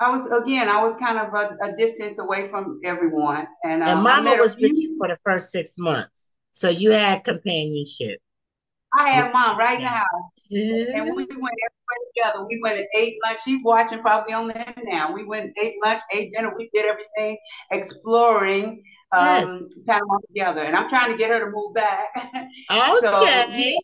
[0.00, 3.46] I was again, I was kind of a, a distance away from everyone.
[3.64, 6.32] And, um, and Mama was with you for the first six months.
[6.52, 8.20] So you had companionship.
[8.96, 10.04] I have mom right now.
[10.50, 12.46] And we went everybody together.
[12.48, 13.40] We went and ate lunch.
[13.44, 15.12] She's watching probably on there now.
[15.12, 16.54] We went and ate lunch, ate dinner.
[16.56, 17.36] We did everything
[17.70, 18.82] exploring
[19.12, 19.80] um, yes.
[19.86, 20.62] Panama together.
[20.62, 22.08] And I'm trying to get her to move back.
[22.70, 23.78] Okay.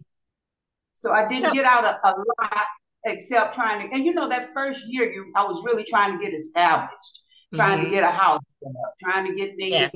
[0.97, 2.67] so, so I didn't so, get out a, a, lot
[3.05, 6.25] except trying to, and you know, that first year you, I was really trying to
[6.25, 7.21] get established,
[7.55, 7.85] trying mm-hmm.
[7.85, 8.41] to get a house,
[9.03, 9.73] trying to get things.
[9.73, 9.93] Yes.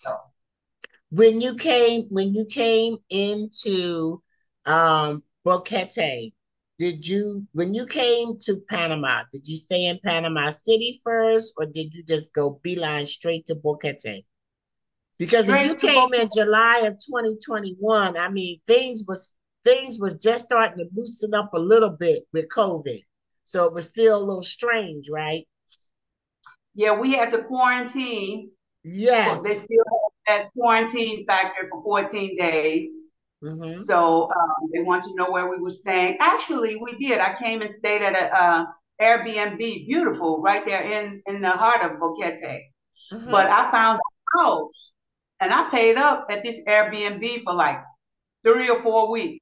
[0.00, 0.16] so,
[1.10, 4.22] when you came when you came into
[4.64, 6.32] um Boquete,
[6.78, 11.66] did you when you came to Panama, did you stay in Panama City first or
[11.66, 14.24] did you just go beeline straight to Boquete?
[15.18, 20.16] Because straight if you came in July of 2021, I mean things was things was
[20.16, 23.02] just starting to loosen up a little bit with COVID.
[23.44, 25.46] So it was still a little strange, right?
[26.74, 28.50] Yeah, we had to quarantine.
[28.84, 29.42] Yes.
[29.42, 29.84] They still
[30.26, 32.90] had that quarantine factor for 14 days.
[33.42, 33.82] Mm-hmm.
[33.82, 36.18] So um, they want to know where we were staying.
[36.20, 37.20] Actually, we did.
[37.20, 38.64] I came and stayed at a uh,
[39.00, 42.60] Airbnb, beautiful, right there in in the heart of Boquete.
[43.12, 43.30] Mm-hmm.
[43.32, 44.92] But I found a house,
[45.40, 47.78] and I paid up at this Airbnb for like
[48.44, 49.41] three or four weeks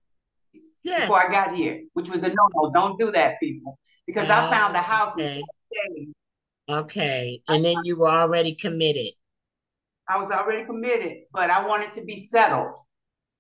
[0.83, 1.01] yeah.
[1.03, 2.71] before I got here, which was a no no.
[2.73, 5.15] Don't do that, people, because I oh, found a house.
[5.15, 5.43] Okay.
[6.69, 9.13] okay, and then you were already committed.
[10.09, 12.75] I was already committed, but I wanted to be settled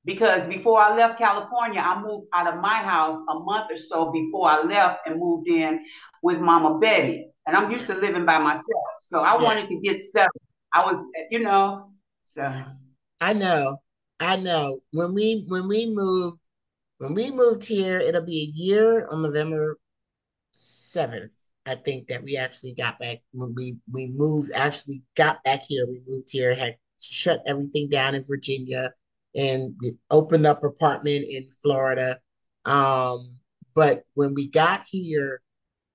[0.05, 4.11] because before I left California, I moved out of my house a month or so
[4.13, 5.85] before I left and moved in
[6.23, 7.27] with Mama Betty.
[7.47, 8.63] And I'm used to living by myself.
[9.01, 9.43] So I yeah.
[9.43, 10.31] wanted to get settled.
[10.73, 11.91] I was, you know,
[12.23, 12.63] so
[13.21, 13.79] I know.
[14.21, 14.81] I know.
[14.93, 16.40] When we when we moved
[17.01, 19.79] when we moved here, it'll be a year on November
[20.59, 21.35] 7th.
[21.65, 25.87] I think that we actually got back when we we moved actually got back here.
[25.87, 28.93] We moved here, had shut everything down in Virginia,
[29.35, 29.75] and
[30.11, 32.19] opened up apartment in Florida.
[32.67, 33.39] Um,
[33.75, 35.41] but when we got here,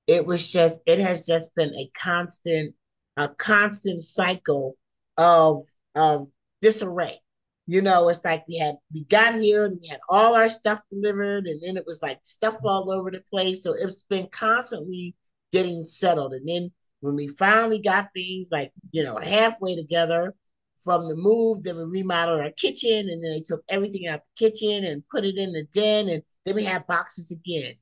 [0.08, 2.74] it was just it has just been a constant
[3.16, 4.76] a constant cycle
[5.18, 5.62] of
[5.94, 6.30] of
[6.64, 7.20] disarray.
[7.68, 10.80] You know, it's like we had we got here and we had all our stuff
[10.92, 13.64] delivered, and then it was like stuff all over the place.
[13.64, 15.16] So it's been constantly
[15.52, 16.34] getting settled.
[16.34, 20.36] And then when we finally got things like, you know, halfway together
[20.84, 24.50] from the move, then we remodeled our kitchen and then they took everything out the
[24.50, 27.74] kitchen and put it in the den and then we had boxes again.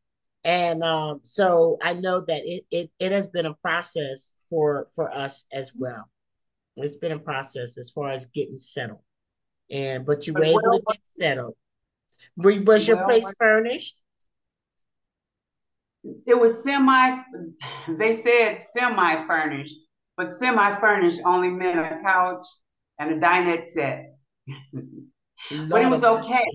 [0.46, 5.14] And um, so I know that it, it it has been a process for for
[5.14, 6.10] us as well.
[6.76, 9.00] It's been a process as far as getting settled.
[9.74, 11.56] And but you were able to get settled.
[12.38, 13.98] Was your place furnished?
[16.04, 17.24] it was semi
[17.98, 19.76] they said semi furnished
[20.18, 22.46] but semi furnished only meant a couch
[23.00, 24.16] and a dinette set.
[25.70, 26.46] But it was okay.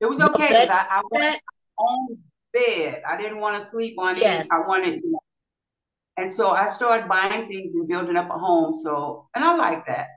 [0.00, 1.40] It was okay because I, I wanted my
[1.78, 2.18] own
[2.52, 3.02] bed.
[3.06, 4.44] I didn't want to sleep on yes.
[4.44, 5.20] it i wanted you know,
[6.16, 9.86] and so i started buying things and building up a home so and i like
[9.86, 10.08] that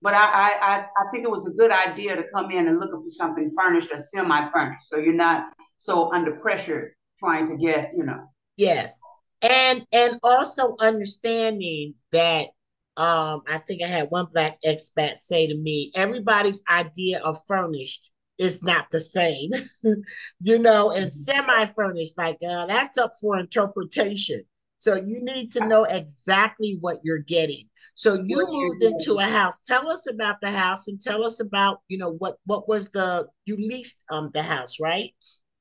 [0.00, 3.00] but I, I, I think it was a good idea to come in and looking
[3.00, 8.04] for something furnished or semi-furnished, so you're not so under pressure trying to get, you
[8.04, 8.28] know.
[8.56, 9.00] Yes.
[9.42, 12.48] And and also understanding that
[12.96, 18.10] um I think I had one black expat say to me, everybody's idea of furnished
[18.38, 19.50] is not the same.
[20.40, 21.10] you know, and mm-hmm.
[21.10, 24.42] semi-furnished, like uh, that's up for interpretation.
[24.78, 27.68] So you need to know exactly what you're getting.
[27.94, 29.58] So you what moved into a house.
[29.60, 33.28] Tell us about the house and tell us about, you know, what what was the
[33.44, 35.12] you leased um the house, right?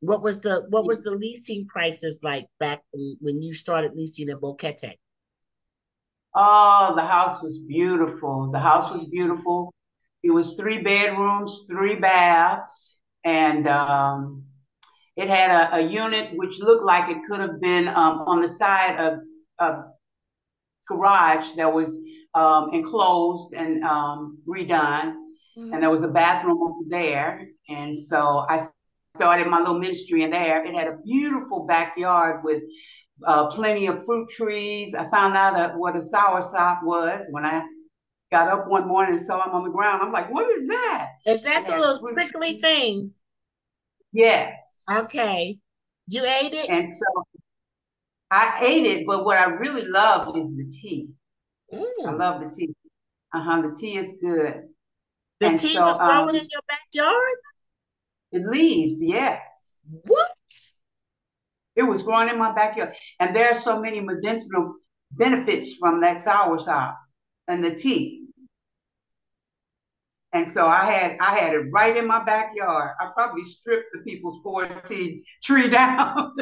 [0.01, 4.38] What was the what was the leasing prices like back when you started leasing in
[4.38, 4.93] Boquete?
[6.36, 8.51] Oh, the house was beautiful.
[8.51, 9.73] The house was beautiful.
[10.23, 14.43] It was three bedrooms, three baths, and um,
[15.17, 18.47] it had a, a, unit which looked like it could have been um, on the
[18.47, 19.19] side of
[19.60, 19.84] a
[20.88, 21.99] garage that was
[22.36, 25.15] um, enclosed and um, redone.
[25.58, 25.73] Mm-hmm.
[25.73, 27.47] And there was a bathroom over there.
[27.67, 28.62] And so I
[29.15, 30.63] started my little ministry in there.
[30.63, 32.62] It had a beautiful backyard with
[33.25, 34.93] uh, plenty of fruit trees.
[34.93, 37.63] I found out uh, what a soursop was when I
[38.32, 40.03] got up one morning and saw them on the ground.
[40.03, 41.10] I'm like, what is that?
[41.25, 43.23] Is that those prickly things?
[44.13, 44.66] Yes.
[44.89, 45.58] Okay.
[46.08, 46.69] You ate it?
[46.69, 47.23] And so
[48.32, 51.10] I ate it, but what I really love is the tea.
[51.73, 51.84] Mm.
[52.08, 52.73] I love the tea.
[53.34, 53.62] Uh-huh.
[53.62, 54.69] The tea is good.
[55.39, 57.38] The and tea so, was growing um, in your backyard?
[58.32, 59.80] It leaves, yes.
[60.06, 60.32] What?
[61.76, 62.95] It was growing in my backyard.
[63.19, 64.76] And there are so many medicinal
[65.12, 66.95] benefits from that sour soursop
[67.47, 68.26] and the tea.
[70.33, 72.95] And so I had I had it right in my backyard.
[72.99, 74.39] I probably stripped the people's
[74.87, 76.35] tea tree down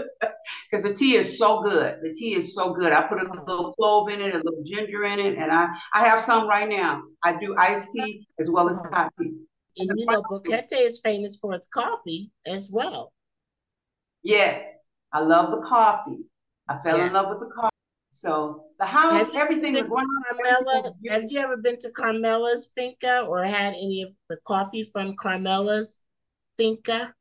[0.71, 1.99] because the tea is so good.
[2.01, 2.91] The tea is so good.
[2.91, 6.05] I put a little clove in it, a little ginger in it, and I I
[6.05, 7.03] have some right now.
[7.23, 9.35] I do iced tea as well as hot tea.
[9.77, 13.11] And you know, Boquete is famous for its coffee as well.
[14.23, 14.63] Yes,
[15.13, 16.25] I love the coffee.
[16.67, 17.07] I fell yeah.
[17.07, 17.74] in love with the coffee.
[18.25, 20.07] So the house, everything, the ground.
[20.27, 25.15] Carmela, have you ever been to Carmela's Finca or had any of the coffee from
[25.15, 26.03] Carmela's
[26.57, 27.13] Finca?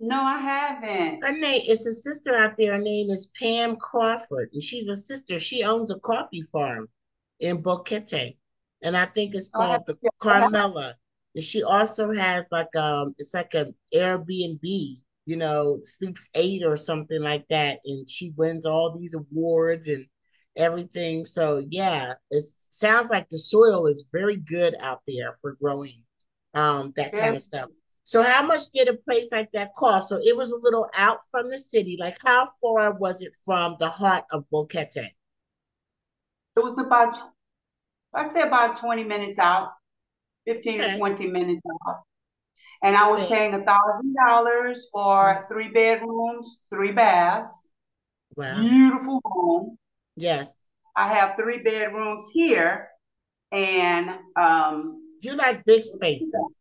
[0.00, 1.24] No, I haven't.
[1.24, 2.72] Her name is a sister out there.
[2.72, 5.38] Her name is Pam Crawford, and she's a sister.
[5.38, 6.88] She owns a coffee farm
[7.38, 8.36] in Boquete,
[8.82, 10.96] and I think it's oh, called oh, the Carmela.
[11.36, 16.76] And she also has like um, it's like an Airbnb you know, sleeps eight or
[16.76, 17.80] something like that.
[17.84, 20.06] And she wins all these awards and
[20.56, 21.26] everything.
[21.26, 26.02] So yeah, it sounds like the soil is very good out there for growing
[26.54, 27.20] um that yeah.
[27.20, 27.68] kind of stuff.
[28.04, 30.08] So how much did a place like that cost?
[30.08, 31.96] So it was a little out from the city.
[32.00, 34.96] Like how far was it from the heart of Boquete?
[34.96, 35.12] It
[36.56, 37.14] was about
[38.14, 39.72] I'd say about 20 minutes out,
[40.46, 40.92] 15 okay.
[40.92, 42.04] to 20 minutes out
[42.82, 45.48] and I was paying a thousand dollars for mm.
[45.48, 47.72] three bedrooms, three baths.
[48.36, 48.56] Wow.
[48.60, 49.78] Beautiful home.
[50.16, 50.66] Yes.
[50.94, 52.88] I have three bedrooms here,
[53.52, 56.54] and um, you like big spaces.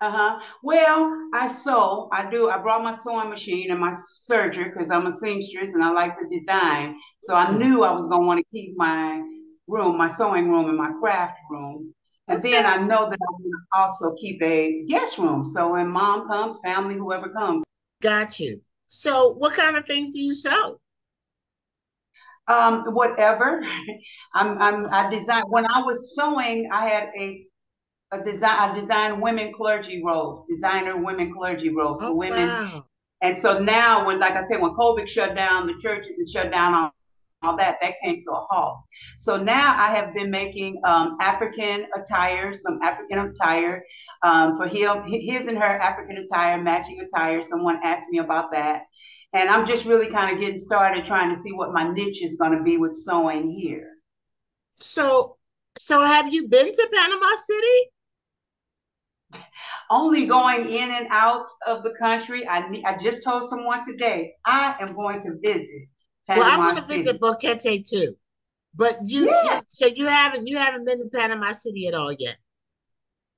[0.00, 0.40] Uh-huh.
[0.64, 2.08] Well, I sew.
[2.12, 2.50] I do.
[2.50, 3.94] I brought my sewing machine and my
[4.28, 6.96] serger because I'm a seamstress and I like to design.
[7.20, 7.58] So I mm.
[7.58, 9.22] knew I was gonna want to keep my
[9.68, 11.94] room, my sewing room, and my craft room.
[12.28, 15.44] And then I know that I'm going to also keep a guest room.
[15.44, 17.64] So when mom comes, family, whoever comes.
[18.00, 18.60] Got you.
[18.88, 20.78] So what kind of things do you sew?
[22.46, 23.62] Um, whatever.
[24.34, 27.44] I'm, I'm, I design, when I was sewing, I had a,
[28.12, 32.48] a design, I designed women clergy robes, designer women clergy robes oh, for women.
[32.48, 32.86] Wow.
[33.22, 36.50] And so now when, like I said, when COVID shut down, the churches is shut
[36.52, 36.90] down on
[37.42, 38.78] all that, that came to a halt.
[39.18, 43.84] So now I have been making um, African attire, some African attire
[44.22, 47.42] um, for him, his and her African attire, matching attire.
[47.42, 48.82] Someone asked me about that.
[49.34, 52.36] And I'm just really kind of getting started trying to see what my niche is
[52.36, 53.94] going to be with sewing here.
[54.78, 55.36] So,
[55.78, 57.90] so have you been to Panama City?
[59.90, 62.46] Only going in and out of the country.
[62.46, 65.88] I, I just told someone today I am going to visit.
[66.38, 68.16] Well, I want to visit Boquete too,
[68.74, 69.60] but you yeah.
[69.66, 72.36] so you haven't you haven't been to Panama City at all yet.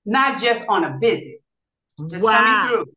[0.06, 1.40] Not just on a visit,
[2.08, 2.38] just wow.
[2.38, 2.94] coming through.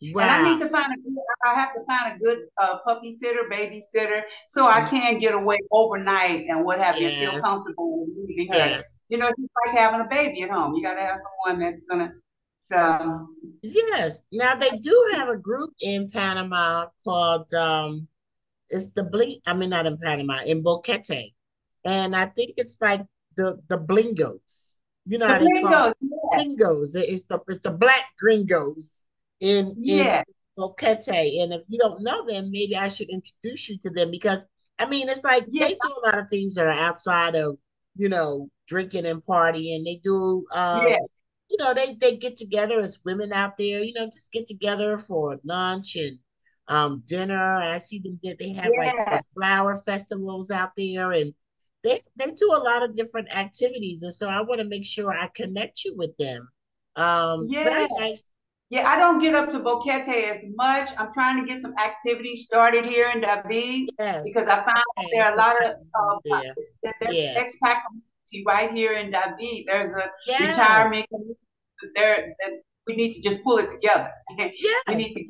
[0.00, 0.22] Wow.
[0.22, 3.16] And I need to find a good, I have to find a good uh, puppy
[3.16, 4.90] sitter, babysitter, so I mm-hmm.
[4.90, 7.20] can get away overnight and what have yes.
[7.20, 8.58] you, feel comfortable leaving her.
[8.58, 8.84] Yes.
[9.08, 10.74] You know, it's like having a baby at home.
[10.74, 12.12] You got to have someone that's gonna.
[12.60, 13.26] So
[13.62, 18.06] yes, now they do have a group in Panama called um,
[18.70, 19.42] it's the blink.
[19.46, 21.32] I mean, not in Panama, in Boquete,
[21.84, 23.04] and I think it's like
[23.36, 24.74] the the Blingos.
[25.06, 26.38] You know the how they call yeah.
[26.38, 26.94] Blingos.
[26.94, 29.04] It's the it's the black gringos
[29.40, 30.18] in yeah.
[30.18, 31.42] in Boquete.
[31.42, 34.46] And if you don't know them, maybe I should introduce you to them because
[34.78, 35.68] I mean, it's like yeah.
[35.68, 37.56] they do a lot of things that are outside of
[37.96, 39.84] you know drinking and partying.
[39.84, 40.44] They do.
[40.52, 40.96] Um, yeah.
[41.50, 44.98] You know, they, they get together as women out there, you know, just get together
[44.98, 46.18] for lunch and
[46.68, 47.56] um, dinner.
[47.56, 48.92] I see them they have yeah.
[49.10, 51.34] like flower festivals out there, and
[51.82, 54.02] they they do a lot of different activities.
[54.02, 56.48] And so I want to make sure I connect you with them.
[56.96, 57.86] Um, yeah.
[57.96, 58.24] Nice.
[58.70, 60.90] Yeah, I don't get up to Boquete as much.
[60.98, 64.20] I'm trying to get some activities started here in David yes.
[64.24, 65.08] because I found okay.
[65.10, 66.52] there are a lot of uh, yeah.
[67.00, 67.42] there's yeah.
[67.42, 69.64] expat community right here in David.
[69.66, 70.48] There's a yeah.
[70.48, 71.40] retirement community.
[71.96, 72.34] There,
[72.86, 74.10] we need to just pull it together.
[74.36, 74.82] Yes.
[74.86, 75.24] we need to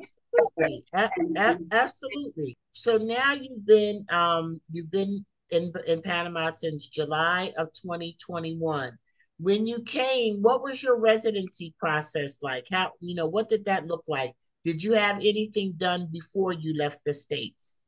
[0.93, 1.65] Absolutely.
[1.71, 2.57] absolutely.
[2.73, 8.97] So now you've been um you've been in in Panama since July of 2021.
[9.39, 12.65] When you came, what was your residency process like?
[12.71, 14.33] How you know what did that look like?
[14.63, 17.79] Did you have anything done before you left the states?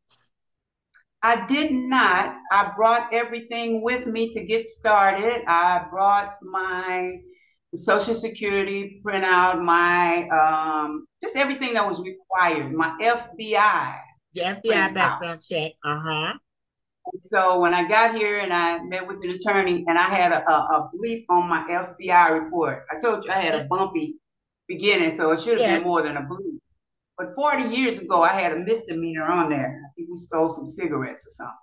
[1.23, 2.35] I did not.
[2.51, 5.43] I brought everything with me to get started.
[5.47, 7.17] I brought my
[7.77, 13.99] social security printout, my um, just everything that was required, my FBI.
[14.33, 15.73] The FBI background check.
[15.83, 16.33] Uh-huh.
[17.21, 20.49] So when I got here and I met with an attorney and I had a,
[20.49, 22.85] a, a bleep on my FBI report.
[22.91, 24.15] I told you I had a bumpy
[24.67, 25.79] beginning, so it should have yes.
[25.79, 26.59] been more than a bleep.
[27.17, 29.81] But 40 years ago, I had a misdemeanor on there.
[29.85, 31.57] I think we stole some cigarettes or something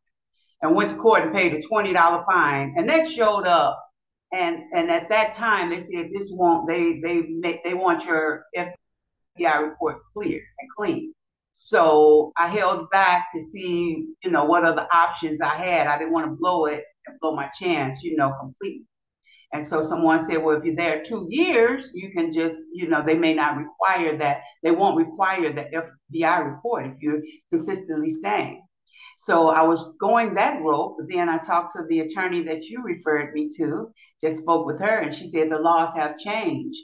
[0.62, 2.74] and went to court and paid a $20 fine.
[2.76, 3.84] And that showed up.
[4.32, 8.44] And and at that time, they said this won't, they they make, they want your
[8.56, 11.14] FBI report clear and clean.
[11.52, 15.86] So I held back to see, you know, what other options I had.
[15.86, 18.84] I didn't want to blow it and blow my chance, you know, completely.
[19.52, 23.02] And so someone said, well, if you're there two years, you can just, you know,
[23.04, 24.42] they may not require that.
[24.62, 25.64] They won't require the
[26.12, 28.62] FBI report if you're consistently staying.
[29.16, 32.82] So I was going that route, but then I talked to the attorney that you
[32.82, 36.78] referred me to, just spoke with her, and she said the laws have changed.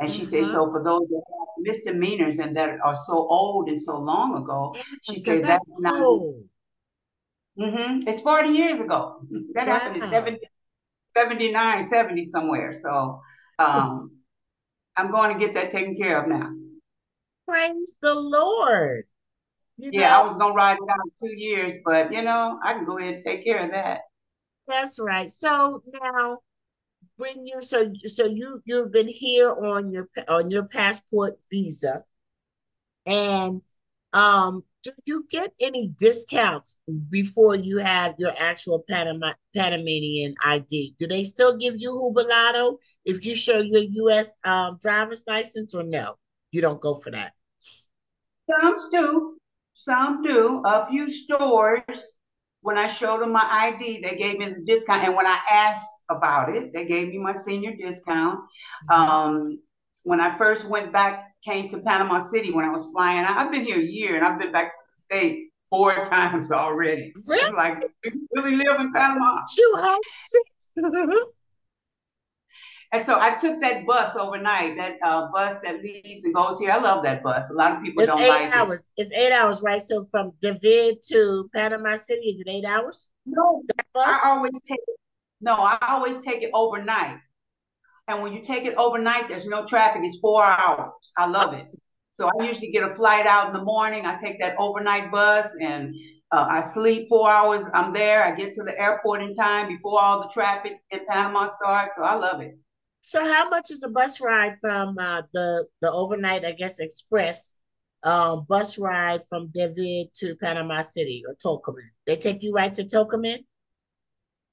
[0.00, 0.44] And she mm-hmm.
[0.44, 4.42] said, so for those that have misdemeanors and that are so old and so long
[4.42, 6.00] ago, she said that's, that's not.
[7.58, 8.08] Mm-hmm.
[8.08, 9.20] It's 40 years ago.
[9.54, 9.78] That wow.
[9.78, 10.38] happened in 70,
[11.08, 12.74] 79, 70 somewhere.
[12.80, 13.20] So
[13.58, 14.12] um,
[14.96, 16.50] I'm going to get that taken care of now.
[17.46, 19.04] Praise the Lord.
[19.76, 20.22] You yeah, know?
[20.22, 22.98] I was going to ride it out two years, but you know, I can go
[22.98, 24.00] ahead and take care of that.
[24.66, 25.30] That's right.
[25.30, 26.38] So now
[27.20, 32.02] when you so so you you've been here on your on your passport visa
[33.06, 33.60] and
[34.12, 36.78] um do you get any discounts
[37.10, 40.94] before you have your actual Panama, Panamanian ID?
[40.98, 44.34] Do they still give you Jubilado if you show your U.S.
[44.42, 46.14] Um, driver's license or no?
[46.50, 47.32] You don't go for that.
[48.48, 49.36] Some do.
[49.74, 50.62] Some do.
[50.64, 52.19] A few stores,
[52.62, 55.04] when I showed them my ID, they gave me the discount.
[55.04, 58.40] And when I asked about it, they gave me my senior discount.
[58.90, 58.92] Mm-hmm.
[58.92, 59.60] Um,
[60.04, 63.24] when I first went back came to Panama City when I was flying.
[63.24, 67.12] I've been here a year and I've been back to the state four times already.
[67.26, 67.42] Really?
[67.42, 69.40] It's like you really live in Panama.
[69.54, 69.74] Two.
[72.92, 76.72] and so I took that bus overnight, that uh, bus that leaves and goes here.
[76.72, 77.48] I love that bus.
[77.50, 78.88] A lot of people it's don't eight like hours.
[78.96, 79.02] it.
[79.02, 79.80] It's eight hours, right?
[79.80, 83.08] So from David to Panama City, is it eight hours?
[83.26, 83.62] No,
[83.96, 84.96] I always take it.
[85.40, 87.18] No, I always take it overnight.
[88.08, 90.02] And when you take it overnight, there's no traffic.
[90.04, 91.12] It's four hours.
[91.16, 91.66] I love it.
[92.12, 94.04] So I usually get a flight out in the morning.
[94.04, 95.94] I take that overnight bus and
[96.32, 97.62] uh, I sleep four hours.
[97.72, 98.24] I'm there.
[98.24, 101.94] I get to the airport in time before all the traffic in Panama starts.
[101.96, 102.58] So I love it.
[103.02, 107.56] So how much is a bus ride from uh, the the overnight, I guess, express
[108.02, 111.88] um, bus ride from David to Panama City or Tocumen?
[112.06, 113.44] They take you right to Tocumen?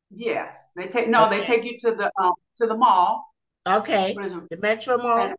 [0.09, 1.39] Yes, they take no, okay.
[1.39, 3.25] they take you to the um, to the mall
[3.67, 4.15] Okay.
[4.49, 5.33] The Metro Mall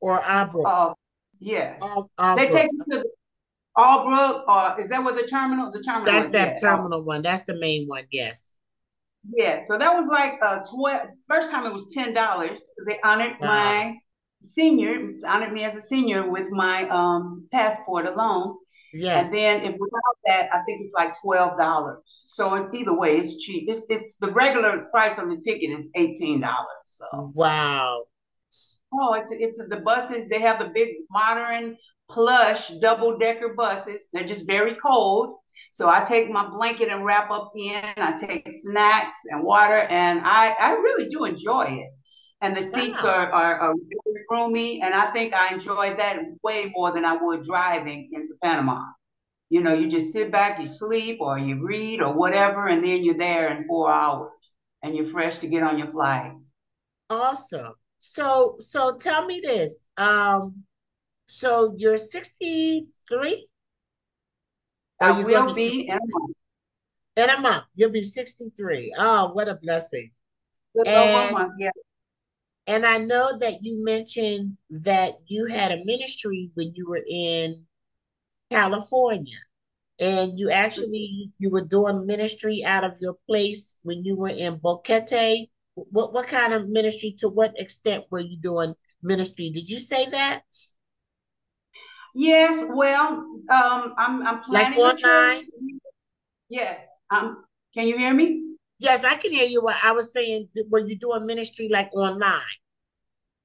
[0.00, 0.90] or Albrook?
[0.90, 0.94] Uh,
[1.40, 1.78] yes.
[1.82, 3.10] Al- they take you to the
[3.76, 5.70] Albrook, or is that where the terminal?
[5.70, 6.06] The terminal.
[6.06, 7.22] That's that terminal one.
[7.22, 8.04] That's the main one.
[8.10, 8.56] Yes.
[9.28, 9.60] Yeah.
[9.66, 11.08] So that was like uh twelve.
[11.28, 12.60] First time it was ten dollars.
[12.86, 13.48] They honored wow.
[13.48, 13.96] my
[14.42, 18.56] senior, honored me as a senior with my um passport alone.
[18.92, 19.26] Yes.
[19.26, 22.02] And then if without that, I think it's like twelve dollars.
[22.06, 23.68] So either way, it's cheap.
[23.68, 26.66] It's it's the regular price of the ticket is eighteen dollars.
[26.86, 28.04] So wow.
[28.92, 30.28] Oh, it's it's the buses.
[30.28, 31.76] They have the big modern
[32.10, 34.08] plush double decker buses.
[34.12, 35.36] They're just very cold.
[35.70, 37.82] So I take my blanket and wrap up in.
[37.96, 41.90] I take snacks and water, and I I really do enjoy it.
[42.42, 43.10] And the seats wow.
[43.10, 47.16] are, are are really roomy, and I think I enjoy that way more than I
[47.20, 48.82] would driving into Panama.
[49.50, 53.04] You know, you just sit back, you sleep, or you read, or whatever, and then
[53.04, 54.30] you're there in four hours,
[54.82, 56.32] and you're fresh to get on your flight.
[57.10, 57.74] Awesome.
[57.98, 59.86] So, so tell me this.
[59.96, 60.62] Um,
[61.26, 63.46] so you're 63.
[65.00, 66.36] I will be, be in a month.
[67.16, 68.94] In a month, you'll be 63.
[68.96, 70.10] Oh, what a blessing.
[70.86, 71.70] and, month, yeah.
[72.66, 77.64] And I know that you mentioned that you had a ministry when you were in
[78.50, 79.38] California.
[79.98, 84.54] And you actually you were doing ministry out of your place when you were in
[84.54, 85.48] Boquete.
[85.74, 87.14] What what kind of ministry?
[87.18, 89.50] To what extent were you doing ministry?
[89.50, 90.42] Did you say that?
[92.14, 92.66] Yes.
[92.68, 93.08] Well,
[93.50, 95.48] um, I'm I'm planning like online.
[96.48, 96.86] Yes.
[97.10, 97.44] Um.
[97.74, 98.56] Can you hear me?
[98.78, 99.62] Yes, I can hear you.
[99.62, 102.40] What I was saying, were you doing ministry like online?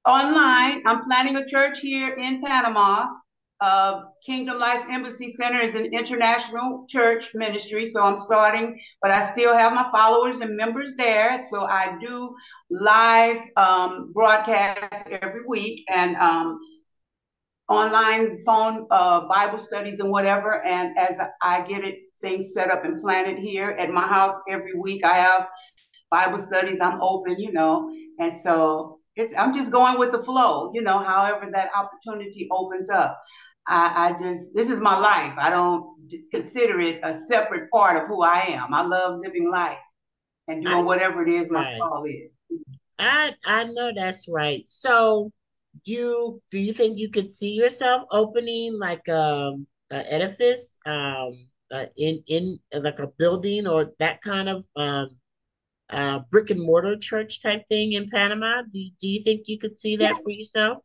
[0.04, 0.82] Online.
[0.86, 3.06] I'm planning a church here in Panama
[3.60, 9.24] uh, Kingdom Life Embassy Center is an international church ministry, so I'm starting, but I
[9.32, 11.42] still have my followers and members there.
[11.50, 12.34] So I do
[12.70, 16.58] live um, broadcasts every week and um,
[17.68, 20.64] online phone uh, Bible studies and whatever.
[20.64, 24.74] And as I get it things set up and planted here at my house every
[24.74, 25.46] week, I have
[26.10, 26.80] Bible studies.
[26.80, 30.98] I'm open, you know, and so it's I'm just going with the flow, you know,
[30.98, 33.18] however that opportunity opens up.
[33.68, 35.34] I, I just this is my life.
[35.38, 35.96] I don't
[36.32, 38.72] consider it a separate part of who I am.
[38.72, 39.78] I love living life
[40.46, 41.80] and doing I, whatever it is my right.
[41.80, 42.60] call is.
[42.98, 44.62] I I know that's right.
[44.68, 45.32] So
[45.84, 51.32] you do you think you could see yourself opening like um an edifice um
[51.70, 55.08] uh, in in like a building or that kind of um
[55.90, 58.62] uh brick and mortar church type thing in Panama?
[58.62, 60.22] Do, do you think you could see that yeah.
[60.22, 60.78] for yourself?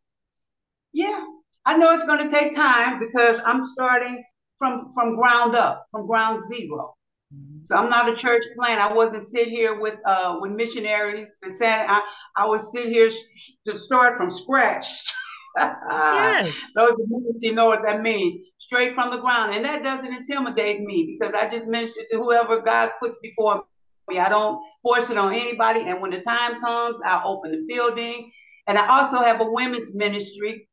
[0.93, 1.23] Yeah,
[1.65, 4.23] I know it's going to take time because I'm starting
[4.57, 7.00] from from ground up, from ground 0 mm-hmm.
[7.63, 8.81] So I'm not a church plant.
[8.81, 12.01] I wasn't sit here with uh with missionaries to say I,
[12.35, 13.11] I was sit here
[13.67, 14.87] to start from scratch.
[15.57, 16.53] yes.
[16.75, 16.99] Those of
[17.39, 18.45] you know what that means.
[18.59, 19.55] Straight from the ground.
[19.55, 23.63] And that doesn't intimidate me because I just minister to whoever God puts before
[24.09, 24.19] me.
[24.19, 25.81] I don't force it on anybody.
[25.81, 28.31] And when the time comes, I'll open the building.
[28.67, 30.67] And I also have a women's ministry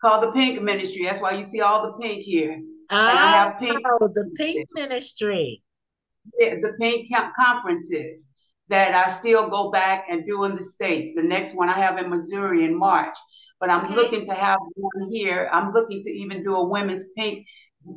[0.00, 1.04] called the Pink Ministry.
[1.04, 2.60] That's why you see all the pink here.
[2.90, 3.78] Oh, and I have pink.
[3.86, 5.62] Oh, the Pink Ministry.
[6.38, 7.08] The pink
[7.38, 8.28] conferences
[8.68, 11.14] that I still go back and do in the States.
[11.14, 13.16] The next one I have in Missouri in March.
[13.60, 13.94] But I'm okay.
[13.94, 15.48] looking to have one here.
[15.52, 17.46] I'm looking to even do a women's pink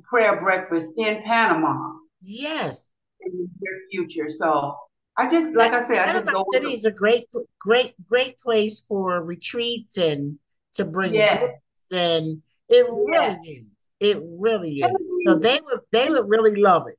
[0.03, 1.93] prayer breakfast in Panama.
[2.21, 2.87] Yes.
[3.21, 4.29] In the near future.
[4.29, 4.75] So
[5.17, 6.45] I just, like I said, I just go.
[6.53, 7.25] City is a great,
[7.59, 10.37] great, great place for retreats and
[10.73, 11.57] to bring yes
[11.91, 13.65] and it really is.
[13.99, 14.91] It really is.
[15.25, 16.97] So they would they would really love it.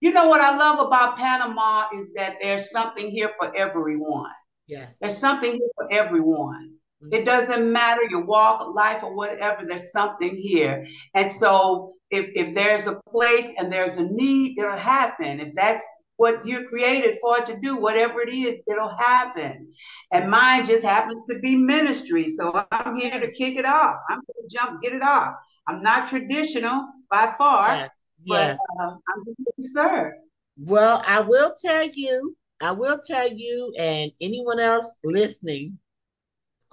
[0.00, 4.30] You know what I love about Panama is that there's something here for everyone.
[4.66, 4.96] Yes.
[5.00, 6.74] There's something here for everyone.
[7.02, 7.14] Mm-hmm.
[7.14, 10.86] It doesn't matter your walk, of life, or whatever, there's something here.
[11.14, 15.40] And so if if there's a place and there's a need, it'll happen.
[15.40, 15.84] If that's
[16.16, 19.72] what you're created for to do, whatever it is, it'll happen.
[20.12, 22.28] And mine just happens to be ministry.
[22.28, 23.96] So I'm here to kick it off.
[24.10, 25.34] I'm going to jump, get it off.
[25.68, 27.90] I'm not traditional by far, yes.
[28.26, 28.58] But yes.
[28.80, 29.24] Uh, I'm
[29.60, 30.12] serve.
[30.56, 35.78] Well, I will tell you, I will tell you, and anyone else listening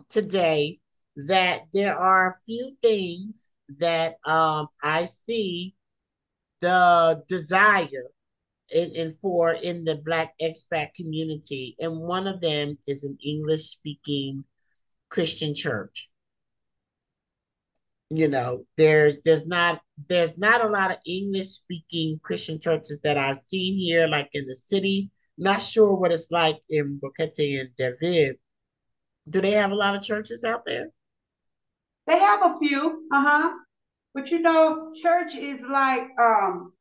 [0.10, 0.80] today,
[1.28, 5.76] that there are a few things that um, I see
[6.62, 8.10] the desire
[8.74, 13.64] and, and for in the black expat community and one of them is an english
[13.64, 14.44] speaking
[15.10, 16.10] christian church
[18.10, 23.18] you know there's there's not there's not a lot of english speaking christian churches that
[23.18, 27.70] i've seen here like in the city not sure what it's like in boquete and
[27.76, 28.38] david
[29.28, 30.90] do they have a lot of churches out there
[32.06, 33.52] they have a few uh-huh
[34.14, 36.72] but you know church is like um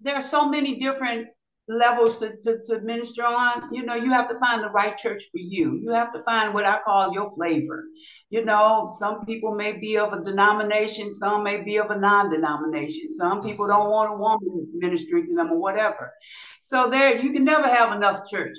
[0.00, 1.28] there are so many different
[1.68, 3.74] levels to, to, to minister on.
[3.74, 5.80] You know, you have to find the right church for you.
[5.82, 7.84] You have to find what I call your flavor.
[8.30, 13.14] You know, some people may be of a denomination, some may be of a non-denomination.
[13.14, 16.12] Some people don't want a woman ministry to them or whatever.
[16.60, 18.58] So there, you can never have enough churches.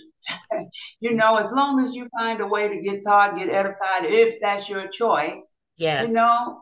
[0.99, 4.39] you know, as long as you find a way to get taught, get edified, if
[4.41, 5.53] that's your choice.
[5.77, 6.07] Yes.
[6.07, 6.61] You know,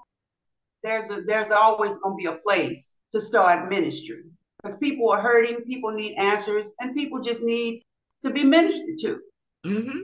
[0.83, 4.23] there's a there's always going to be a place to start ministry
[4.61, 7.83] because people are hurting, people need answers, and people just need
[8.23, 9.19] to be ministered to.
[9.65, 9.99] Mm-hmm.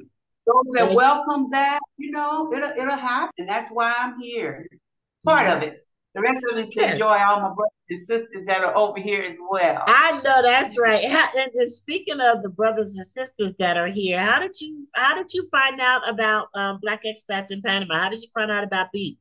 [0.46, 3.46] Those that welcome that, you know, it'll it'll happen.
[3.46, 4.68] That's why I'm here.
[5.24, 5.58] Part mm-hmm.
[5.58, 5.88] of it.
[6.16, 6.92] The rest of it is to yeah.
[6.94, 9.84] enjoy all my brothers and sisters that are over here as well.
[9.88, 11.04] I know that's right.
[11.04, 15.34] and speaking of the brothers and sisters that are here, how did you how did
[15.34, 17.96] you find out about um, Black expats in Panama?
[17.96, 19.18] How did you find out about Beat?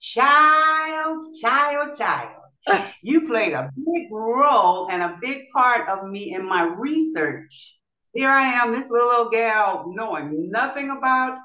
[0.00, 2.44] Child, child, child
[3.02, 7.73] you played a big role and a big part of me in my research.
[8.14, 11.36] Here I am, this little, little gal, knowing nothing about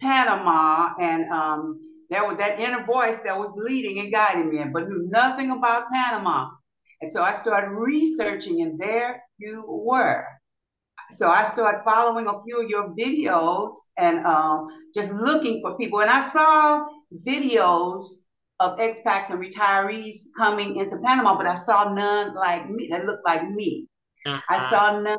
[0.00, 4.88] Panama, and um, there was that inner voice that was leading and guiding me, but
[4.88, 6.48] knew nothing about Panama.
[7.00, 10.24] And so I started researching, and there you were.
[11.10, 16.00] So I started following a few of your videos and um, just looking for people.
[16.00, 16.86] And I saw
[17.26, 18.04] videos
[18.60, 23.26] of expats and retirees coming into Panama, but I saw none like me that looked
[23.26, 23.88] like me.
[24.24, 24.40] Uh-huh.
[24.48, 25.16] I saw none,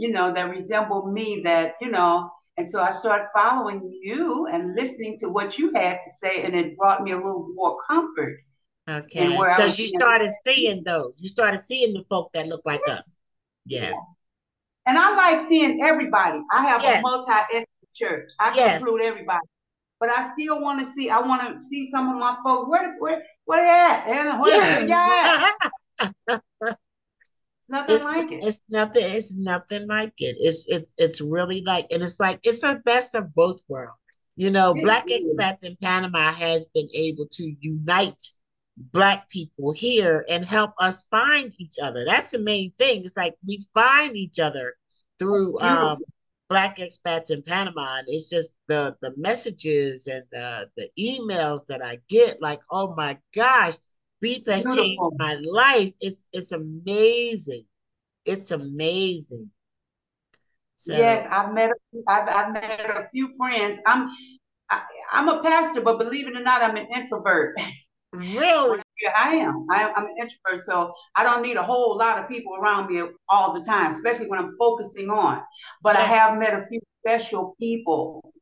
[0.00, 4.74] you know, that resembled me that, you know, And so I started following you and
[4.74, 8.40] listening to what you had to say, and it brought me a little more comfort.
[8.88, 9.28] Okay.
[9.28, 11.16] Because you started seeing those.
[11.20, 13.08] You started seeing the folk that look like us.
[13.66, 13.90] Yeah.
[13.90, 13.94] yeah.
[14.86, 16.40] And I like seeing everybody.
[16.50, 16.98] I have yes.
[16.98, 18.30] a multi-ethnic church.
[18.40, 18.80] I yes.
[18.80, 19.46] include everybody.
[20.00, 22.70] But I still want to see, I want to see some of my folks.
[22.70, 23.62] Where where where
[24.06, 24.40] they at?
[24.40, 25.46] Where yeah.
[26.28, 26.42] at?
[27.70, 28.44] nothing it's, like it.
[28.44, 29.04] It's nothing.
[29.04, 30.36] It's nothing like it.
[30.38, 33.94] It's it's it's really like, and it's like it's the best of both worlds.
[34.36, 35.32] You know, it Black is.
[35.32, 38.22] expats in Panama has been able to unite
[38.76, 42.04] Black people here and help us find each other.
[42.06, 43.04] That's the main thing.
[43.04, 44.74] It's like we find each other
[45.18, 45.98] through um,
[46.48, 51.84] Black expats in Panama, and it's just the the messages and the the emails that
[51.84, 52.40] I get.
[52.40, 53.74] Like, oh my gosh,
[54.22, 54.84] Veep has Beautiful.
[54.84, 55.92] changed my life.
[56.00, 57.64] It's it's amazing.
[58.24, 59.50] It's amazing.
[60.76, 61.70] So, yes, I've met
[62.08, 63.80] I've, I've met a few friends.
[63.86, 64.08] I'm
[64.70, 67.56] I, I'm a pastor, but believe it or not, I'm an introvert.
[68.12, 68.82] Really?
[69.02, 69.66] yeah, I am.
[69.70, 73.02] I, am an introvert, so I don't need a whole lot of people around me
[73.28, 75.42] all the time, especially when I'm focusing on.
[75.82, 76.04] But yes.
[76.04, 78.32] I have met a few special people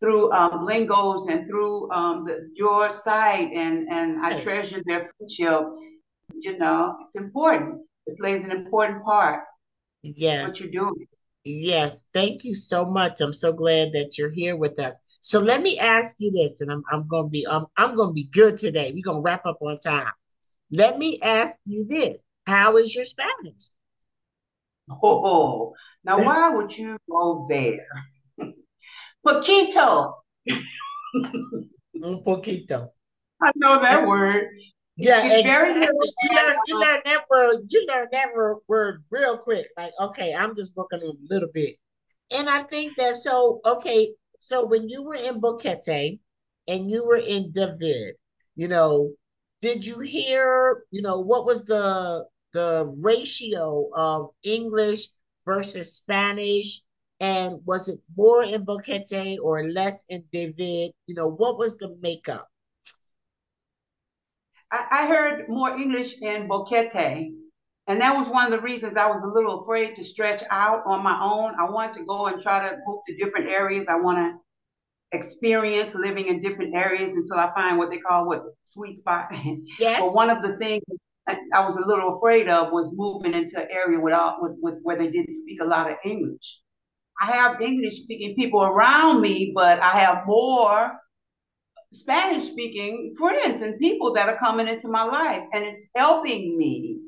[0.00, 5.62] through um, Blingos and through um, the, your site, and and I treasure their friendship.
[6.34, 7.82] You know, it's important.
[8.06, 9.44] It plays an important part.
[10.02, 11.06] Yes, what you're doing.
[11.44, 13.20] Yes, thank you so much.
[13.20, 14.98] I'm so glad that you're here with us.
[15.20, 18.24] So let me ask you this, and I'm I'm gonna be um, I'm gonna be
[18.24, 18.92] good today.
[18.92, 20.12] We're gonna wrap up on time.
[20.70, 23.70] Let me ask you this: How is your Spanish?
[24.90, 25.74] Oh,
[26.04, 27.86] now why would you go there?
[29.26, 30.14] Poquito.
[32.04, 32.90] Un poquito.
[33.42, 34.44] I know that word.
[34.96, 37.66] Yeah, it's very You learn, you learn that word.
[37.68, 38.28] You learn that
[38.68, 39.66] word real quick.
[39.76, 41.76] Like, okay, I'm just working a little bit,
[42.30, 43.60] and I think that so.
[43.66, 46.20] Okay, so when you were in Boquete
[46.68, 48.14] and you were in David,
[48.54, 49.12] you know,
[49.60, 50.84] did you hear?
[50.92, 55.08] You know, what was the the ratio of English
[55.44, 56.80] versus Spanish
[57.20, 60.92] and was it more in Boquete or less in David?
[61.06, 62.46] You know, what was the makeup?
[64.70, 67.32] I, I heard more English in Boquete.
[67.88, 70.82] And that was one of the reasons I was a little afraid to stretch out
[70.86, 71.54] on my own.
[71.58, 73.86] I wanted to go and try to move to different areas.
[73.88, 78.42] I want to experience living in different areas until I find what they call what
[78.64, 79.28] sweet spot.
[79.78, 80.00] Yes.
[80.00, 80.82] but one of the things
[81.28, 84.74] I, I, was a little afraid of was moving into an area without with, with
[84.82, 86.58] where they didn't speak a lot of English.
[87.20, 90.98] I have English speaking people around me, but I have more
[91.92, 97.00] Spanish speaking friends and people that are coming into my life, and it's helping me.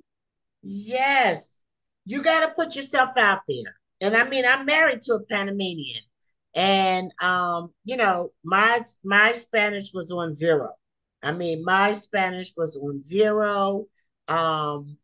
[0.62, 1.64] Yes,
[2.04, 3.76] you got to put yourself out there.
[4.00, 6.02] And I mean, I'm married to a Panamanian,
[6.54, 10.70] and um, you know, my my Spanish was on zero.
[11.22, 13.86] I mean, my Spanish was on zero.
[14.28, 14.98] Um,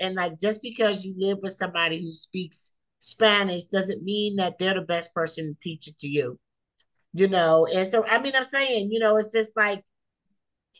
[0.00, 2.72] and like just because you live with somebody who speaks
[3.06, 6.38] Spanish doesn't mean that they're the best person to teach it to you.
[7.12, 9.84] You know, and so I mean I'm saying, you know, it's just like,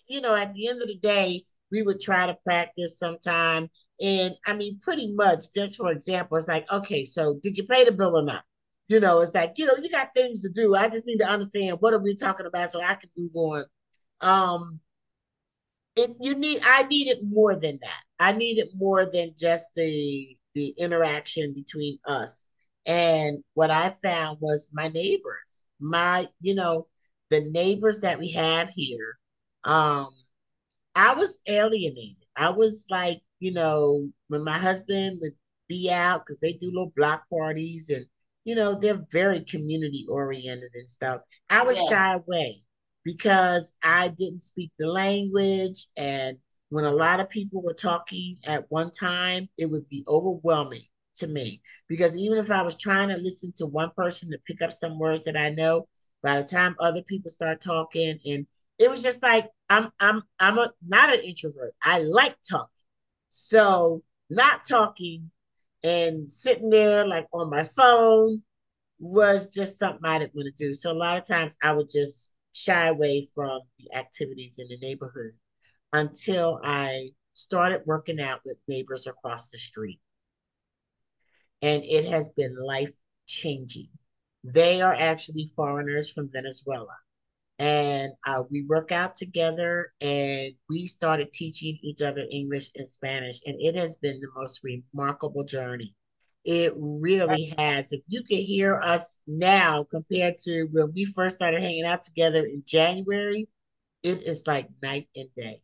[0.08, 3.68] you know, at the end of the day, we would try to practice sometime.
[4.00, 7.84] And I mean, pretty much, just for example, it's like, okay, so did you pay
[7.84, 8.44] the bill or not?
[8.88, 10.74] You know, it's like, you know, you got things to do.
[10.74, 13.64] I just need to understand what are we talking about so I can move on.
[14.20, 14.80] Um,
[15.96, 18.02] it you need I needed more than that.
[18.18, 22.48] I needed more than just the the interaction between us.
[22.86, 26.86] And what I found was my neighbors, my, you know,
[27.30, 29.18] the neighbors that we have here.
[29.64, 30.08] Um,
[30.94, 32.24] I was alienated.
[32.34, 35.34] I was like, you know, when my husband would
[35.68, 38.06] be out because they do little block parties and
[38.44, 41.20] you know they're very community oriented and stuff.
[41.50, 41.88] I was yeah.
[41.90, 42.62] shy away
[43.04, 46.38] because I didn't speak the language and
[46.70, 50.82] when a lot of people were talking at one time, it would be overwhelming
[51.16, 54.60] to me because even if I was trying to listen to one person to pick
[54.62, 55.88] up some words that I know,
[56.22, 58.46] by the time other people start talking, and
[58.78, 61.74] it was just like I'm I'm I'm a not an introvert.
[61.82, 62.68] I like talking,
[63.30, 65.30] so not talking
[65.84, 68.42] and sitting there like on my phone
[68.98, 70.74] was just something I didn't want to do.
[70.74, 74.78] So a lot of times I would just shy away from the activities in the
[74.78, 75.32] neighborhood
[75.92, 80.00] until I started working out with neighbors across the street.
[81.62, 82.92] And it has been life
[83.26, 83.88] changing.
[84.44, 86.96] They are actually foreigners from Venezuela.
[87.58, 93.40] And uh, we work out together and we started teaching each other English and Spanish.
[93.46, 95.94] And it has been the most remarkable journey.
[96.44, 97.92] It really has.
[97.92, 102.44] If you could hear us now compared to when we first started hanging out together
[102.44, 103.48] in January,
[104.02, 105.62] it is like night and day.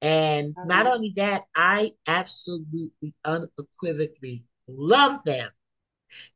[0.00, 5.50] And not only that, I absolutely unequivocally love them.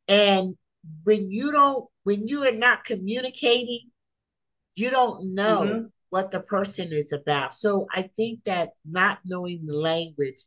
[0.07, 0.57] And
[1.03, 3.89] when you don't, when you are not communicating,
[4.75, 5.85] you don't know mm-hmm.
[6.09, 7.53] what the person is about.
[7.53, 10.41] So I think that not knowing the language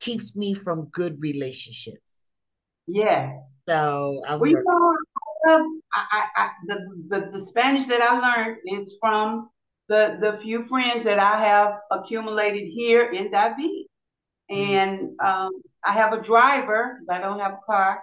[0.00, 2.26] keeps me from good relationships.
[2.86, 3.50] Yes.
[3.68, 8.98] So I'm well, you know, I, I, the, the, the Spanish that I learned is
[9.00, 9.48] from
[9.90, 13.86] the, the few friends that I have accumulated here in David.
[14.50, 14.54] Mm-hmm.
[14.54, 15.50] And um,
[15.84, 18.00] I have a driver, but I don't have a car.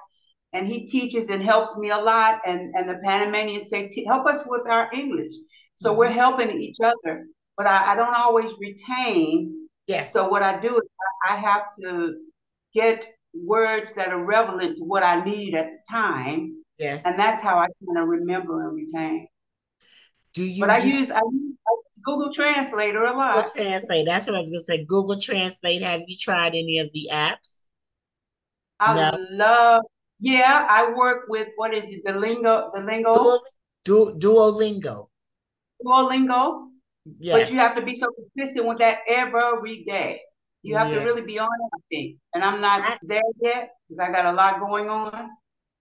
[0.51, 2.41] And he teaches and helps me a lot.
[2.45, 5.33] And, and the Panamanians say, help us with our English.
[5.77, 5.99] So mm-hmm.
[5.99, 7.25] we're helping each other.
[7.55, 9.69] But I, I don't always retain.
[9.87, 10.11] Yes.
[10.11, 10.89] So what I do is
[11.27, 12.15] I have to
[12.73, 16.63] get words that are relevant to what I need at the time.
[16.77, 17.03] Yes.
[17.05, 19.27] And that's how I kind of remember and retain.
[20.37, 20.61] Do you?
[20.61, 21.57] But I use I use
[22.05, 23.35] Google Translator a lot.
[23.35, 24.05] Google Translate.
[24.05, 24.85] That's what I was gonna say.
[24.85, 25.81] Google Translate.
[25.81, 27.63] Have you tried any of the apps?
[28.79, 29.17] I no.
[29.31, 29.81] love.
[30.19, 32.05] Yeah, I work with what is it?
[32.05, 32.71] Duolingo.
[32.71, 33.39] Duolingo.
[33.83, 35.09] Du- Duolingo.
[35.83, 36.67] Duolingo.
[37.17, 37.33] Yeah.
[37.33, 40.21] But you have to be so consistent with that every day.
[40.61, 42.17] You have to really be on it, I think.
[42.35, 45.29] And I'm not I, there yet because I got a lot going on.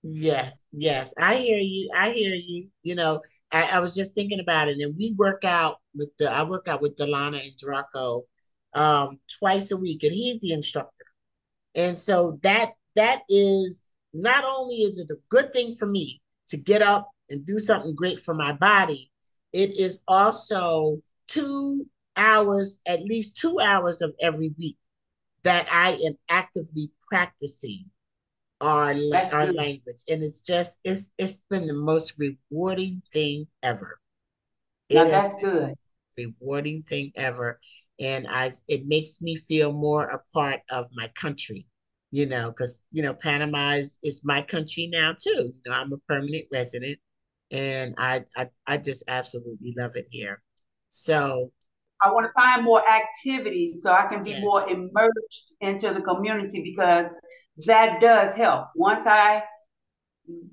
[0.02, 1.12] Yes, yes.
[1.18, 1.90] I hear you.
[1.94, 2.68] I hear you.
[2.82, 3.20] You know,
[3.52, 6.68] I, I, was just thinking about it, and we work out with the I work
[6.68, 8.24] out with Delana and Draco
[8.74, 11.04] um, twice a week, and he's the instructor.
[11.74, 16.56] And so that that is not only is it a good thing for me to
[16.56, 19.10] get up and do something great for my body,
[19.52, 21.86] it is also two
[22.16, 24.76] hours, at least two hours of every week
[25.42, 27.86] that I am actively practicing
[28.60, 28.94] our
[29.32, 34.00] our language, and it's just it's it's been the most rewarding thing ever.
[34.90, 35.74] Now that's good.
[36.16, 37.60] Rewarding thing ever,
[38.00, 41.66] and I it makes me feel more a part of my country.
[42.12, 45.52] You know, because you know Panama is, is my country now too.
[45.52, 46.98] You know, I'm a permanent resident,
[47.50, 50.42] and I I, I just absolutely love it here.
[50.88, 51.52] So
[52.00, 56.62] I want to find more activities so I can be more immersed into the community
[56.62, 57.06] because
[57.64, 58.68] that does help.
[58.74, 59.42] Once I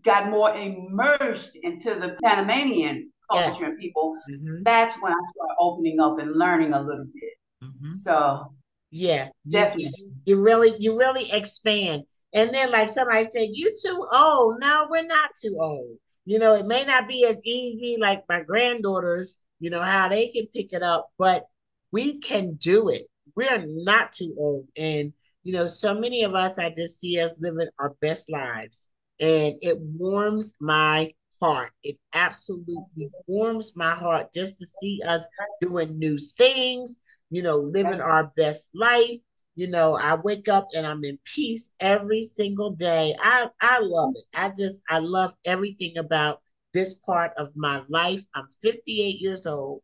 [0.05, 3.61] got more immersed into the Panamanian culture yes.
[3.61, 4.63] and people, mm-hmm.
[4.63, 7.33] that's when I started opening up and learning a little bit.
[7.63, 7.93] Mm-hmm.
[7.95, 8.53] So
[8.91, 9.93] yeah, definitely.
[9.97, 12.03] You, you, really, you really expand.
[12.33, 14.59] And then like somebody said, you too old.
[14.59, 15.97] No, we're not too old.
[16.25, 20.27] You know, it may not be as easy like my granddaughters, you know, how they
[20.27, 21.45] can pick it up, but
[21.91, 23.03] we can do it.
[23.35, 24.67] We're not too old.
[24.77, 25.13] And
[25.43, 28.87] you know, so many of us, I just see us living our best lives.
[29.19, 31.71] And it warms my heart.
[31.83, 35.25] It absolutely warms my heart just to see us
[35.61, 36.97] doing new things,
[37.29, 39.19] you know, living our best life.
[39.55, 43.15] You know, I wake up and I'm in peace every single day.
[43.19, 44.23] I, I love it.
[44.33, 46.41] I just, I love everything about
[46.73, 48.25] this part of my life.
[48.33, 49.81] I'm 58 years old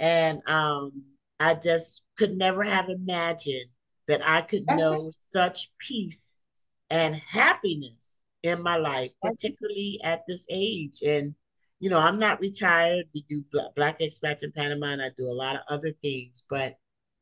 [0.00, 1.04] and um,
[1.38, 3.70] I just could never have imagined
[4.08, 6.42] that I could know such peace
[6.90, 11.00] and happiness in my life, particularly at this age.
[11.04, 11.34] And,
[11.80, 13.06] you know, I'm not retired.
[13.14, 13.44] We do
[13.74, 16.74] Black Expats in Panama and I do a lot of other things, but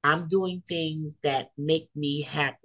[0.04, 2.56] I'm doing things that make me happy.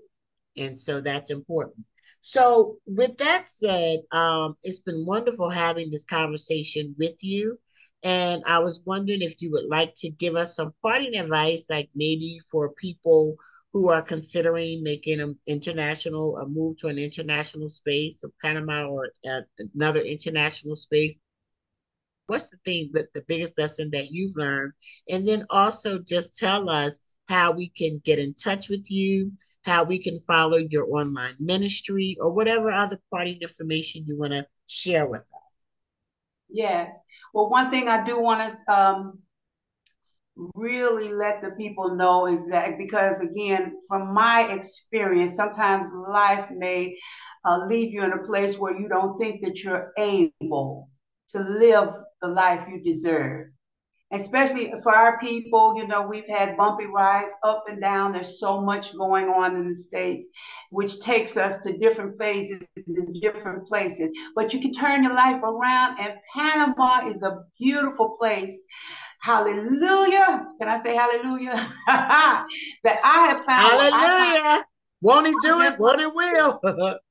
[0.58, 1.86] And so that's important.
[2.22, 7.60] So, with that said, um, it's been wonderful having this conversation with you.
[8.04, 11.90] And I was wondering if you would like to give us some parting advice, like
[11.96, 13.36] maybe for people
[13.78, 19.12] who are considering making an international, a move to an international space, of Panama or
[19.30, 19.42] uh,
[19.76, 21.16] another international space.
[22.26, 24.74] What's the thing that the biggest lesson that you've learned?
[25.08, 27.00] And then also just tell us
[27.30, 29.32] how we can get in touch with you,
[29.64, 34.48] how we can follow your online ministry, or whatever other parting information you want to
[34.66, 35.56] share with us.
[36.50, 37.00] Yes.
[37.32, 39.20] Well, one thing I do want to um,
[40.56, 46.96] really let the people know is that because again from my experience sometimes life may
[47.46, 50.90] uh, leave you in a place where you don't think that you're able
[51.30, 53.48] to live the life you deserve.
[54.14, 58.14] Especially for our people you know we've had bumpy rides up and down.
[58.14, 60.28] There's so much going on in the states
[60.70, 64.12] which takes us to different phases in different places.
[64.36, 68.64] But you can turn your life around and panama is a beautiful place
[69.20, 70.48] Hallelujah.
[70.60, 71.74] Can I say hallelujah?
[71.88, 73.92] that I have found.
[73.92, 74.66] Hallelujah.
[75.02, 75.74] Won't he do it?
[75.80, 76.60] Won't he will?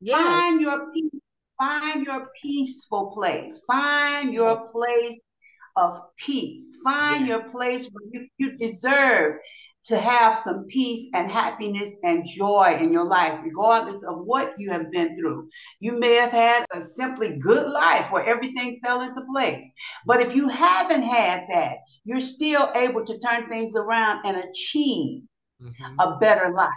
[0.00, 0.18] Yes.
[0.18, 1.20] Find your peace.
[1.58, 3.62] Find your peaceful place.
[3.66, 5.22] Find your place
[5.74, 6.80] of peace.
[6.84, 9.38] Find your place where you, you deserve
[9.86, 14.70] to have some peace and happiness and joy in your life, regardless of what you
[14.70, 15.48] have been through.
[15.78, 19.64] You may have had a simply good life where everything fell into place.
[20.04, 25.22] But if you haven't had that, you're still able to turn things around and achieve
[25.62, 26.00] mm-hmm.
[26.00, 26.70] a better life.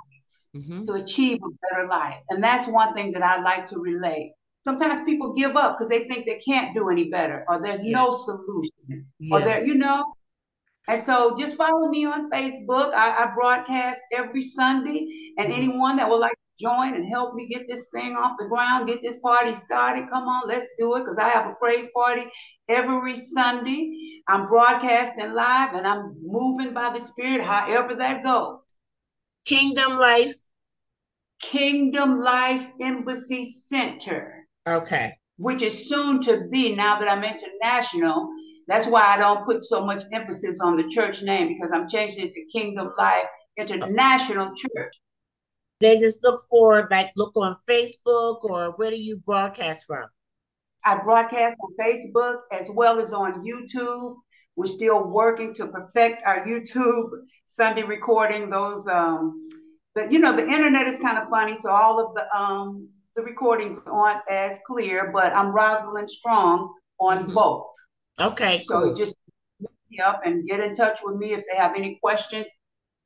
[0.55, 0.81] Mm-hmm.
[0.85, 2.15] To achieve a better life.
[2.29, 4.33] And that's one thing that I like to relate.
[4.63, 7.93] Sometimes people give up because they think they can't do any better or there's yes.
[7.93, 9.05] no solution.
[9.19, 9.31] Yes.
[9.31, 10.03] Or there, you know,
[10.89, 12.93] and so just follow me on Facebook.
[12.93, 15.61] I, I broadcast every Sunday, and mm-hmm.
[15.61, 18.87] anyone that would like to join and help me get this thing off the ground,
[18.87, 22.23] get this party started, come on, let's do it because I have a praise party
[22.67, 24.21] every Sunday.
[24.27, 28.59] I'm broadcasting live and I'm moving by the Spirit, however that goes.
[29.45, 30.33] Kingdom Life.
[31.39, 34.47] Kingdom Life Embassy Center.
[34.67, 35.13] Okay.
[35.37, 38.27] Which is soon to be, now that I'm international,
[38.69, 42.27] that's why I don't put so much emphasis on the church name because I'm changing
[42.27, 43.25] it to Kingdom Life
[43.57, 44.93] International Church.
[45.79, 50.07] They just look for like look on Facebook or where do you broadcast from?
[50.85, 54.15] I broadcast on Facebook as well as on YouTube.
[54.55, 57.09] We're still working to perfect our YouTube
[57.45, 58.49] Sunday recording.
[58.51, 59.49] Those um
[59.95, 63.23] the you know the internet is kind of funny, so all of the um the
[63.23, 67.33] recordings aren't as clear, but I'm Rosalind Strong on mm-hmm.
[67.33, 67.67] both.
[68.19, 68.95] Okay, so cool.
[68.95, 69.15] just
[69.89, 72.47] me up and get in touch with me if they have any questions,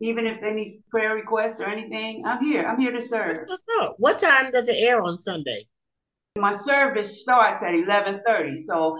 [0.01, 2.23] even if they need prayer requests or anything.
[2.25, 2.65] I'm here.
[2.67, 3.37] I'm here to serve.
[3.45, 3.95] What's up?
[3.99, 5.67] What time does it air on Sunday?
[6.37, 8.97] My service starts at eleven thirty, so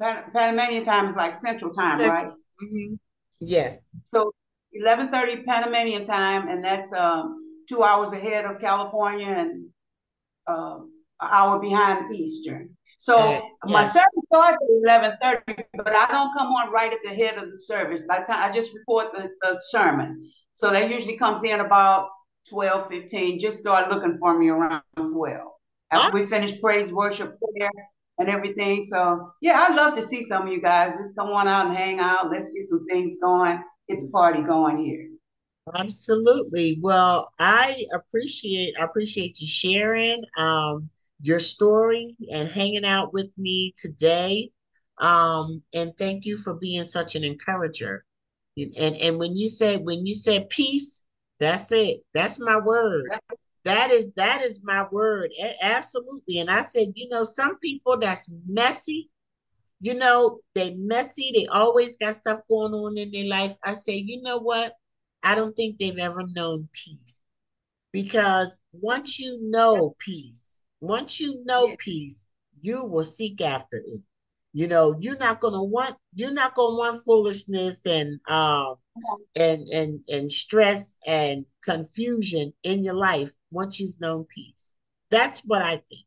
[0.00, 2.28] Pan- Panamanian time is like Central Time, right?
[2.28, 2.94] Mm-hmm.
[3.40, 3.90] Yes.
[4.04, 4.32] So
[4.72, 9.66] eleven thirty Panamanian time, and that's um, two hours ahead of California and
[10.46, 10.76] uh,
[11.20, 12.76] an hour behind Eastern.
[13.06, 16.98] So uh, my service starts at eleven thirty, but I don't come on right at
[17.04, 18.04] the head of the service.
[18.08, 22.08] By the time I just report the, the sermon, so that usually comes in about
[22.50, 23.38] 12, 15.
[23.38, 25.52] Just start looking for me around twelve.
[25.92, 27.70] After we finish praise, worship, prayer,
[28.18, 28.82] and everything.
[28.82, 30.96] So yeah, I'd love to see some of you guys.
[30.96, 32.32] Just come on out and hang out.
[32.32, 33.62] Let's get some things going.
[33.88, 35.10] Get the party going here.
[35.72, 36.80] Absolutely.
[36.82, 40.24] Well, I appreciate I appreciate you sharing.
[40.36, 40.90] Um,
[41.20, 44.50] your story and hanging out with me today.
[44.98, 48.04] Um, and thank you for being such an encourager.
[48.56, 51.02] And and when you said when you said peace,
[51.38, 52.00] that's it.
[52.14, 53.12] That's my word.
[53.64, 55.30] That is that is my word.
[55.38, 56.38] A- absolutely.
[56.38, 59.10] And I said, you know, some people that's messy,
[59.80, 63.56] you know, they messy, they always got stuff going on in their life.
[63.62, 64.72] I say, you know what?
[65.22, 67.20] I don't think they've ever known peace.
[67.92, 71.74] Because once you know peace, once you know yeah.
[71.78, 72.26] peace,
[72.60, 74.00] you will seek after it.
[74.52, 78.76] You know, you're not gonna want you're not gonna want foolishness and um
[79.34, 84.74] and and and stress and confusion in your life once you've known peace.
[85.10, 86.06] That's what I think.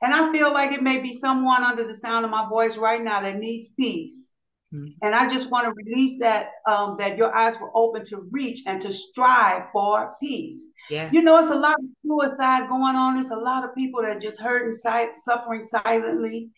[0.00, 3.02] And I feel like it may be someone under the sound of my voice right
[3.02, 4.27] now that needs peace.
[4.74, 4.86] Mm-hmm.
[5.00, 8.60] And I just want to release that um, that your eyes were open to reach
[8.66, 10.74] and to strive for peace.
[10.90, 11.12] Yes.
[11.12, 13.14] You know, it's a lot of suicide going on.
[13.14, 16.50] There's a lot of people that just hurting, suffering silently.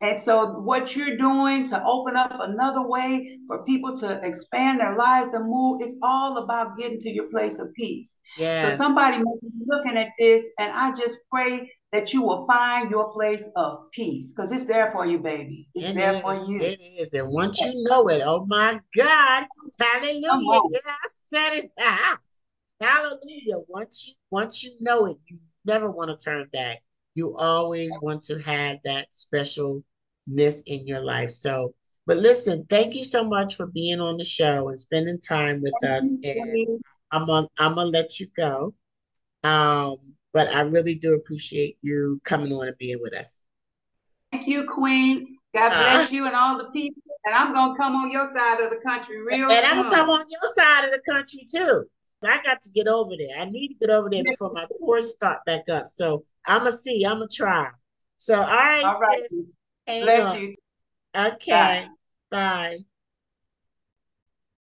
[0.00, 4.96] And so, what you're doing to open up another way for people to expand their
[4.96, 8.16] lives and move, it's all about getting to your place of peace.
[8.38, 8.70] Yes.
[8.70, 12.90] So, somebody may be looking at this, and I just pray that you will find
[12.90, 15.68] your place of peace because it's there for you, baby.
[15.74, 16.60] It's it there is, for you.
[16.60, 17.12] It is.
[17.14, 19.46] And once you know it, oh my God,
[19.78, 20.60] hallelujah.
[20.70, 21.72] Yeah, I said it.
[22.80, 23.62] hallelujah.
[23.68, 26.82] Once you once you know it, you never want to turn back.
[27.14, 29.82] You always want to have that specialness
[30.66, 31.30] in your life.
[31.30, 31.74] So,
[32.06, 35.74] but listen, thank you so much for being on the show and spending time with
[35.82, 36.02] us.
[36.22, 36.80] And
[37.10, 38.74] I'm gonna I'm gonna let you go.
[39.42, 39.96] Um,
[40.32, 43.42] but I really do appreciate you coming on and being with us.
[44.32, 45.38] Thank you, Queen.
[45.54, 45.80] God uh-huh.
[45.80, 47.02] bless uh, you and all the people.
[47.24, 49.64] And I'm gonna come on your side of the country real And soon.
[49.64, 51.84] I'm gonna come on your side of the country too.
[52.22, 53.38] I got to get over there.
[53.38, 55.86] I need to get over there before my tours start back up.
[55.88, 57.04] So I'm gonna see.
[57.04, 57.68] I'm gonna try.
[58.16, 58.84] So all right.
[58.84, 59.22] All right.
[59.30, 60.54] Sis, bless you.
[61.16, 61.50] Okay.
[61.50, 61.88] Bye.
[62.30, 62.78] Bye.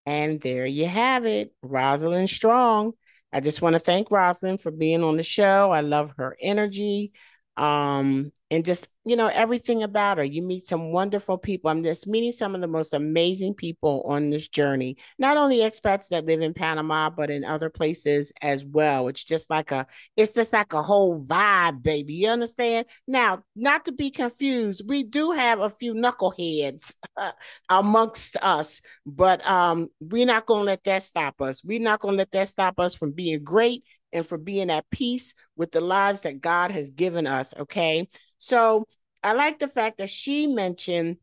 [0.04, 2.94] And there you have it, Rosalind Strong.
[3.32, 5.70] I just want to thank Rosalind for being on the show.
[5.70, 7.12] I love her energy.
[7.56, 10.24] um, and just you know everything about her.
[10.24, 11.70] You meet some wonderful people.
[11.70, 14.98] I'm just meeting some of the most amazing people on this journey.
[15.18, 19.08] Not only expats that live in Panama, but in other places as well.
[19.08, 19.86] It's just like a,
[20.18, 22.12] it's just like a whole vibe, baby.
[22.12, 22.86] You understand?
[23.08, 26.94] Now, not to be confused, we do have a few knuckleheads
[27.70, 31.64] amongst us, but um, we're not gonna let that stop us.
[31.64, 33.82] We're not gonna let that stop us from being great
[34.12, 37.54] and for being at peace with the lives that God has given us.
[37.58, 38.08] Okay.
[38.38, 38.86] So
[39.22, 41.16] I like the fact that she mentioned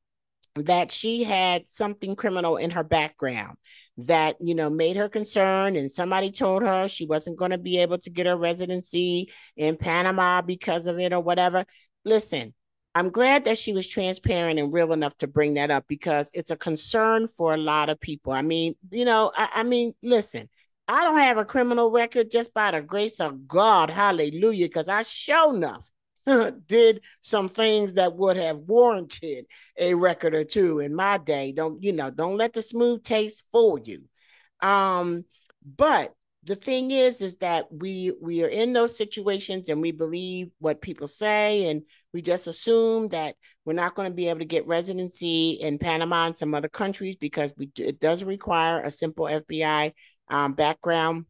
[0.56, 3.58] that she had something criminal in her background
[3.98, 7.78] that you know made her concerned and somebody told her she wasn't going to be
[7.78, 11.66] able to get her residency in Panama because of it or whatever
[12.04, 12.54] listen
[12.96, 16.52] I'm glad that she was transparent and real enough to bring that up because it's
[16.52, 18.34] a concern for a lot of people.
[18.34, 20.50] I mean, you know, I, I mean, listen,
[20.90, 23.92] I don't have a criminal record just by the grace of God.
[23.92, 24.66] Hallelujah.
[24.66, 25.88] Because I sure enough
[26.68, 29.46] did some things that would have warranted
[29.78, 31.52] a record or two in my day.
[31.52, 34.04] Don't, you know, don't let the smooth taste fool you.
[34.62, 35.26] Um,
[35.64, 40.50] but the thing is, is that we we are in those situations and we believe
[40.60, 41.84] what people say, and
[42.14, 43.36] we just assume that
[43.66, 47.18] we're not going to be able to get residency in Panama and some other countries
[47.18, 49.92] because we it does require a simple FBI
[50.30, 51.26] um, background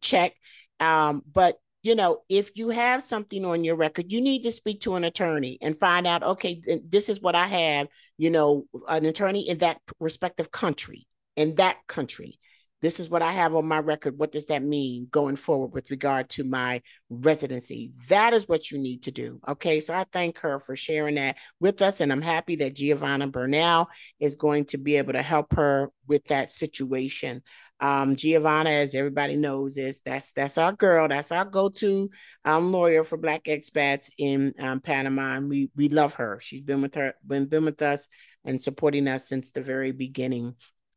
[0.00, 0.34] check.
[0.80, 4.80] Um, but you know, if you have something on your record, you need to speak
[4.80, 9.06] to an attorney and find out, okay, this is what I have, you know, an
[9.06, 11.06] attorney in that respective country,
[11.36, 12.38] in that country.
[12.80, 14.18] This is what I have on my record.
[14.18, 17.92] What does that mean going forward with regard to my residency?
[18.08, 19.40] That is what you need to do.
[19.48, 19.80] Okay.
[19.80, 22.00] So I thank her for sharing that with us.
[22.00, 23.88] And I'm happy that Giovanna Bernal
[24.20, 27.42] is going to be able to help her with that situation.
[27.80, 31.08] Um, Giovanna, as everybody knows, is that's that's our girl.
[31.08, 32.10] That's our go-to
[32.44, 36.40] um, lawyer for Black expats in um, Panama, and we we love her.
[36.40, 38.08] She's been with her, been been with us,
[38.44, 40.54] and supporting us since the very beginning.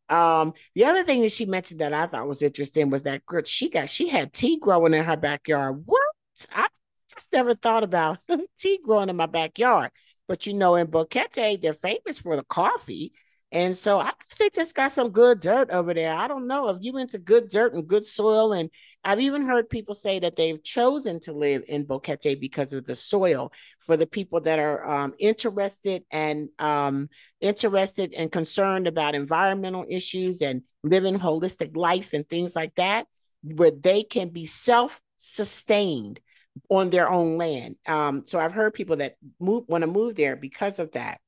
[0.10, 3.70] Um, the other thing that she mentioned that I thought was interesting was that she
[3.70, 5.84] got she had tea growing in her backyard.
[5.86, 6.02] What?
[6.54, 6.68] I
[7.10, 8.18] just never thought about
[8.60, 9.92] tea growing in my backyard.
[10.28, 13.14] But you know, in Boquete, they're famous for the coffee.
[13.52, 16.16] And so I they just got some good dirt over there.
[16.16, 18.54] I don't know if you into good dirt and good soil.
[18.54, 18.70] And
[19.04, 22.96] I've even heard people say that they've chosen to live in Boquete because of the
[22.96, 23.52] soil.
[23.80, 30.42] For the people that are um, interested and um, interested and concerned about environmental issues
[30.42, 33.06] and living holistic life and things like that,
[33.44, 36.20] where they can be self-sustained
[36.70, 37.76] on their own land.
[37.86, 41.20] Um, so I've heard people that move want to move there because of that.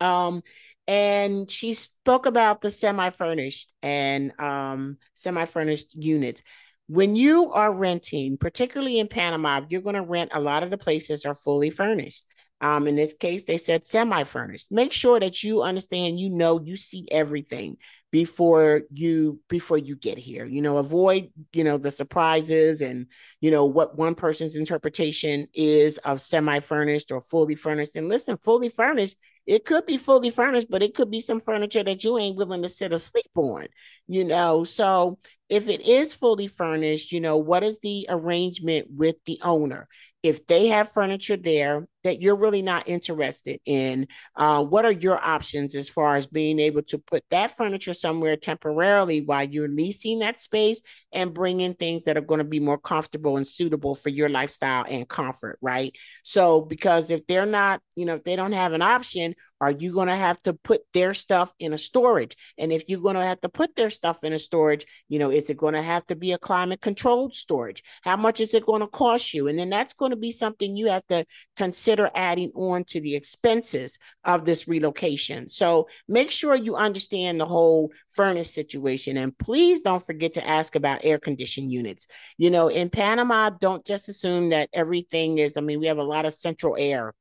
[0.00, 0.42] Um,
[0.86, 6.42] and she spoke about the semi-furnished and um, semi-furnished units
[6.86, 10.78] when you are renting particularly in panama you're going to rent a lot of the
[10.78, 12.24] places are fully furnished
[12.62, 14.70] um, in this case, they said semi-furnished.
[14.70, 17.78] Make sure that you understand, you know, you see everything
[18.10, 20.44] before you before you get here.
[20.44, 23.06] You know, avoid, you know, the surprises and
[23.40, 27.96] you know what one person's interpretation is of semi-furnished or fully furnished.
[27.96, 29.16] And listen, fully furnished,
[29.50, 32.62] it could be fully furnished, but it could be some furniture that you ain't willing
[32.62, 33.66] to sit or sleep on,
[34.06, 34.62] you know.
[34.62, 35.18] So
[35.50, 39.88] if it is fully furnished, you know, what is the arrangement with the owner?
[40.22, 45.18] if they have furniture there that you're really not interested in, uh, what are your
[45.18, 50.18] options as far as being able to put that furniture somewhere temporarily while you're leasing
[50.18, 50.82] that space
[51.12, 54.28] and bring in things that are going to be more comfortable and suitable for your
[54.28, 55.94] lifestyle and comfort, right?
[56.22, 59.92] So, because if they're not, you know, if they don't have an option, are you
[59.92, 62.36] going to have to put their stuff in a storage?
[62.58, 65.30] And if you're going to have to put their stuff in a storage, you know,
[65.30, 67.82] is it going to have to be a climate controlled storage?
[68.02, 69.48] How much is it going to cost you?
[69.48, 73.14] And then that's going to be something you have to consider adding on to the
[73.14, 75.48] expenses of this relocation.
[75.48, 79.16] So make sure you understand the whole furnace situation.
[79.16, 82.06] And please don't forget to ask about air conditioned units.
[82.38, 86.02] You know, in Panama, don't just assume that everything is, I mean, we have a
[86.02, 87.14] lot of central air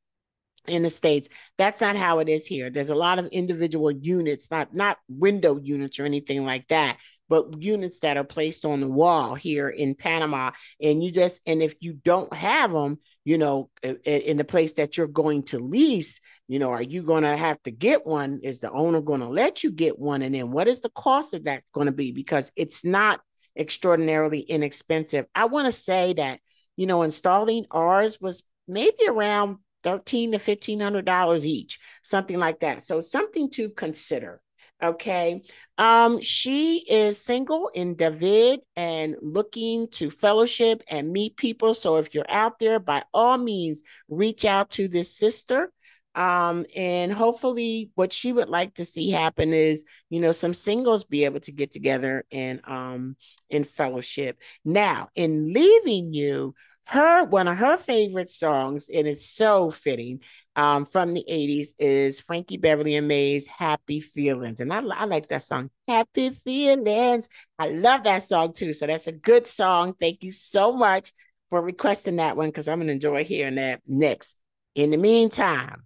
[0.69, 4.49] in the states that's not how it is here there's a lot of individual units
[4.51, 6.97] not not window units or anything like that
[7.29, 10.51] but units that are placed on the wall here in Panama.
[10.81, 13.69] And you just, and if you don't have them, you know,
[14.03, 17.61] in the place that you're going to lease, you know, are you going to have
[17.63, 18.39] to get one?
[18.41, 20.23] Is the owner going to let you get one?
[20.23, 22.11] And then what is the cost of that going to be?
[22.11, 23.21] Because it's not
[23.55, 25.27] extraordinarily inexpensive.
[25.35, 26.39] I want to say that,
[26.75, 32.59] you know, installing ours was maybe around thirteen to fifteen hundred dollars each, something like
[32.59, 32.83] that.
[32.83, 34.41] So something to consider.
[34.81, 35.41] Okay.
[35.77, 41.73] Um, she is single in David and looking to fellowship and meet people.
[41.73, 45.69] So if you're out there, by all means, reach out to this sister.
[46.15, 51.03] Um, and hopefully what she would like to see happen is, you know, some singles
[51.03, 53.15] be able to get together and um
[53.49, 54.37] in fellowship.
[54.65, 56.55] Now, in leaving you,
[56.89, 60.21] her one of her favorite songs, and it's so fitting,
[60.55, 64.59] um, from the 80s is Frankie Beverly and Maze Happy Feelings.
[64.59, 67.29] And I, I like that song, Happy Feelings.
[67.59, 68.73] I love that song too.
[68.73, 69.93] So that's a good song.
[69.99, 71.13] Thank you so much
[71.49, 74.35] for requesting that one because I'm gonna enjoy hearing that next.
[74.75, 75.83] In the meantime,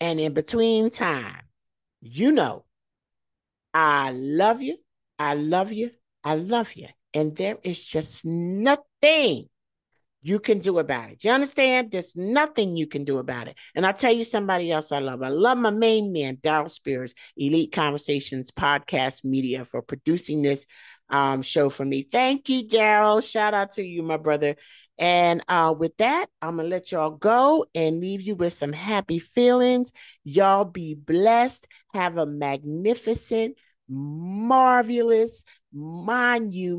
[0.00, 1.42] and in between time,
[2.00, 2.64] you know,
[3.72, 4.76] I love you,
[5.18, 5.90] I love you,
[6.22, 6.88] I love you.
[7.14, 9.48] And there is just nothing
[10.22, 11.22] you can do about it.
[11.24, 11.90] You understand?
[11.90, 13.56] There's nothing you can do about it.
[13.74, 15.22] And I'll tell you somebody else I love.
[15.22, 20.66] I love my main man, Daryl Spears, Elite Conversations Podcast Media, for producing this
[21.10, 22.02] um, show for me.
[22.02, 23.22] Thank you, Daryl.
[23.28, 24.56] Shout out to you, my brother.
[24.98, 28.72] And uh, with that, I'm going to let y'all go and leave you with some
[28.72, 29.92] happy feelings.
[30.24, 31.68] Y'all be blessed.
[31.94, 33.56] Have a magnificent,
[33.88, 36.74] marvelous, monumental,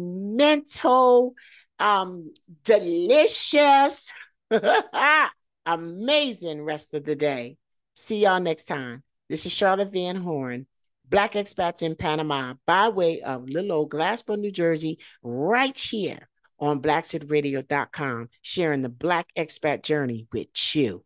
[1.79, 2.31] um,
[2.63, 4.11] delicious,
[5.65, 7.57] amazing rest of the day.
[7.95, 9.03] See y'all next time.
[9.29, 10.67] This is Charlotte Van Horn,
[11.07, 16.27] Black Expats in Panama, by way of little old Glassboro, New Jersey, right here
[16.59, 21.03] on BlackSeedRadio.com, sharing the Black Expat journey with you.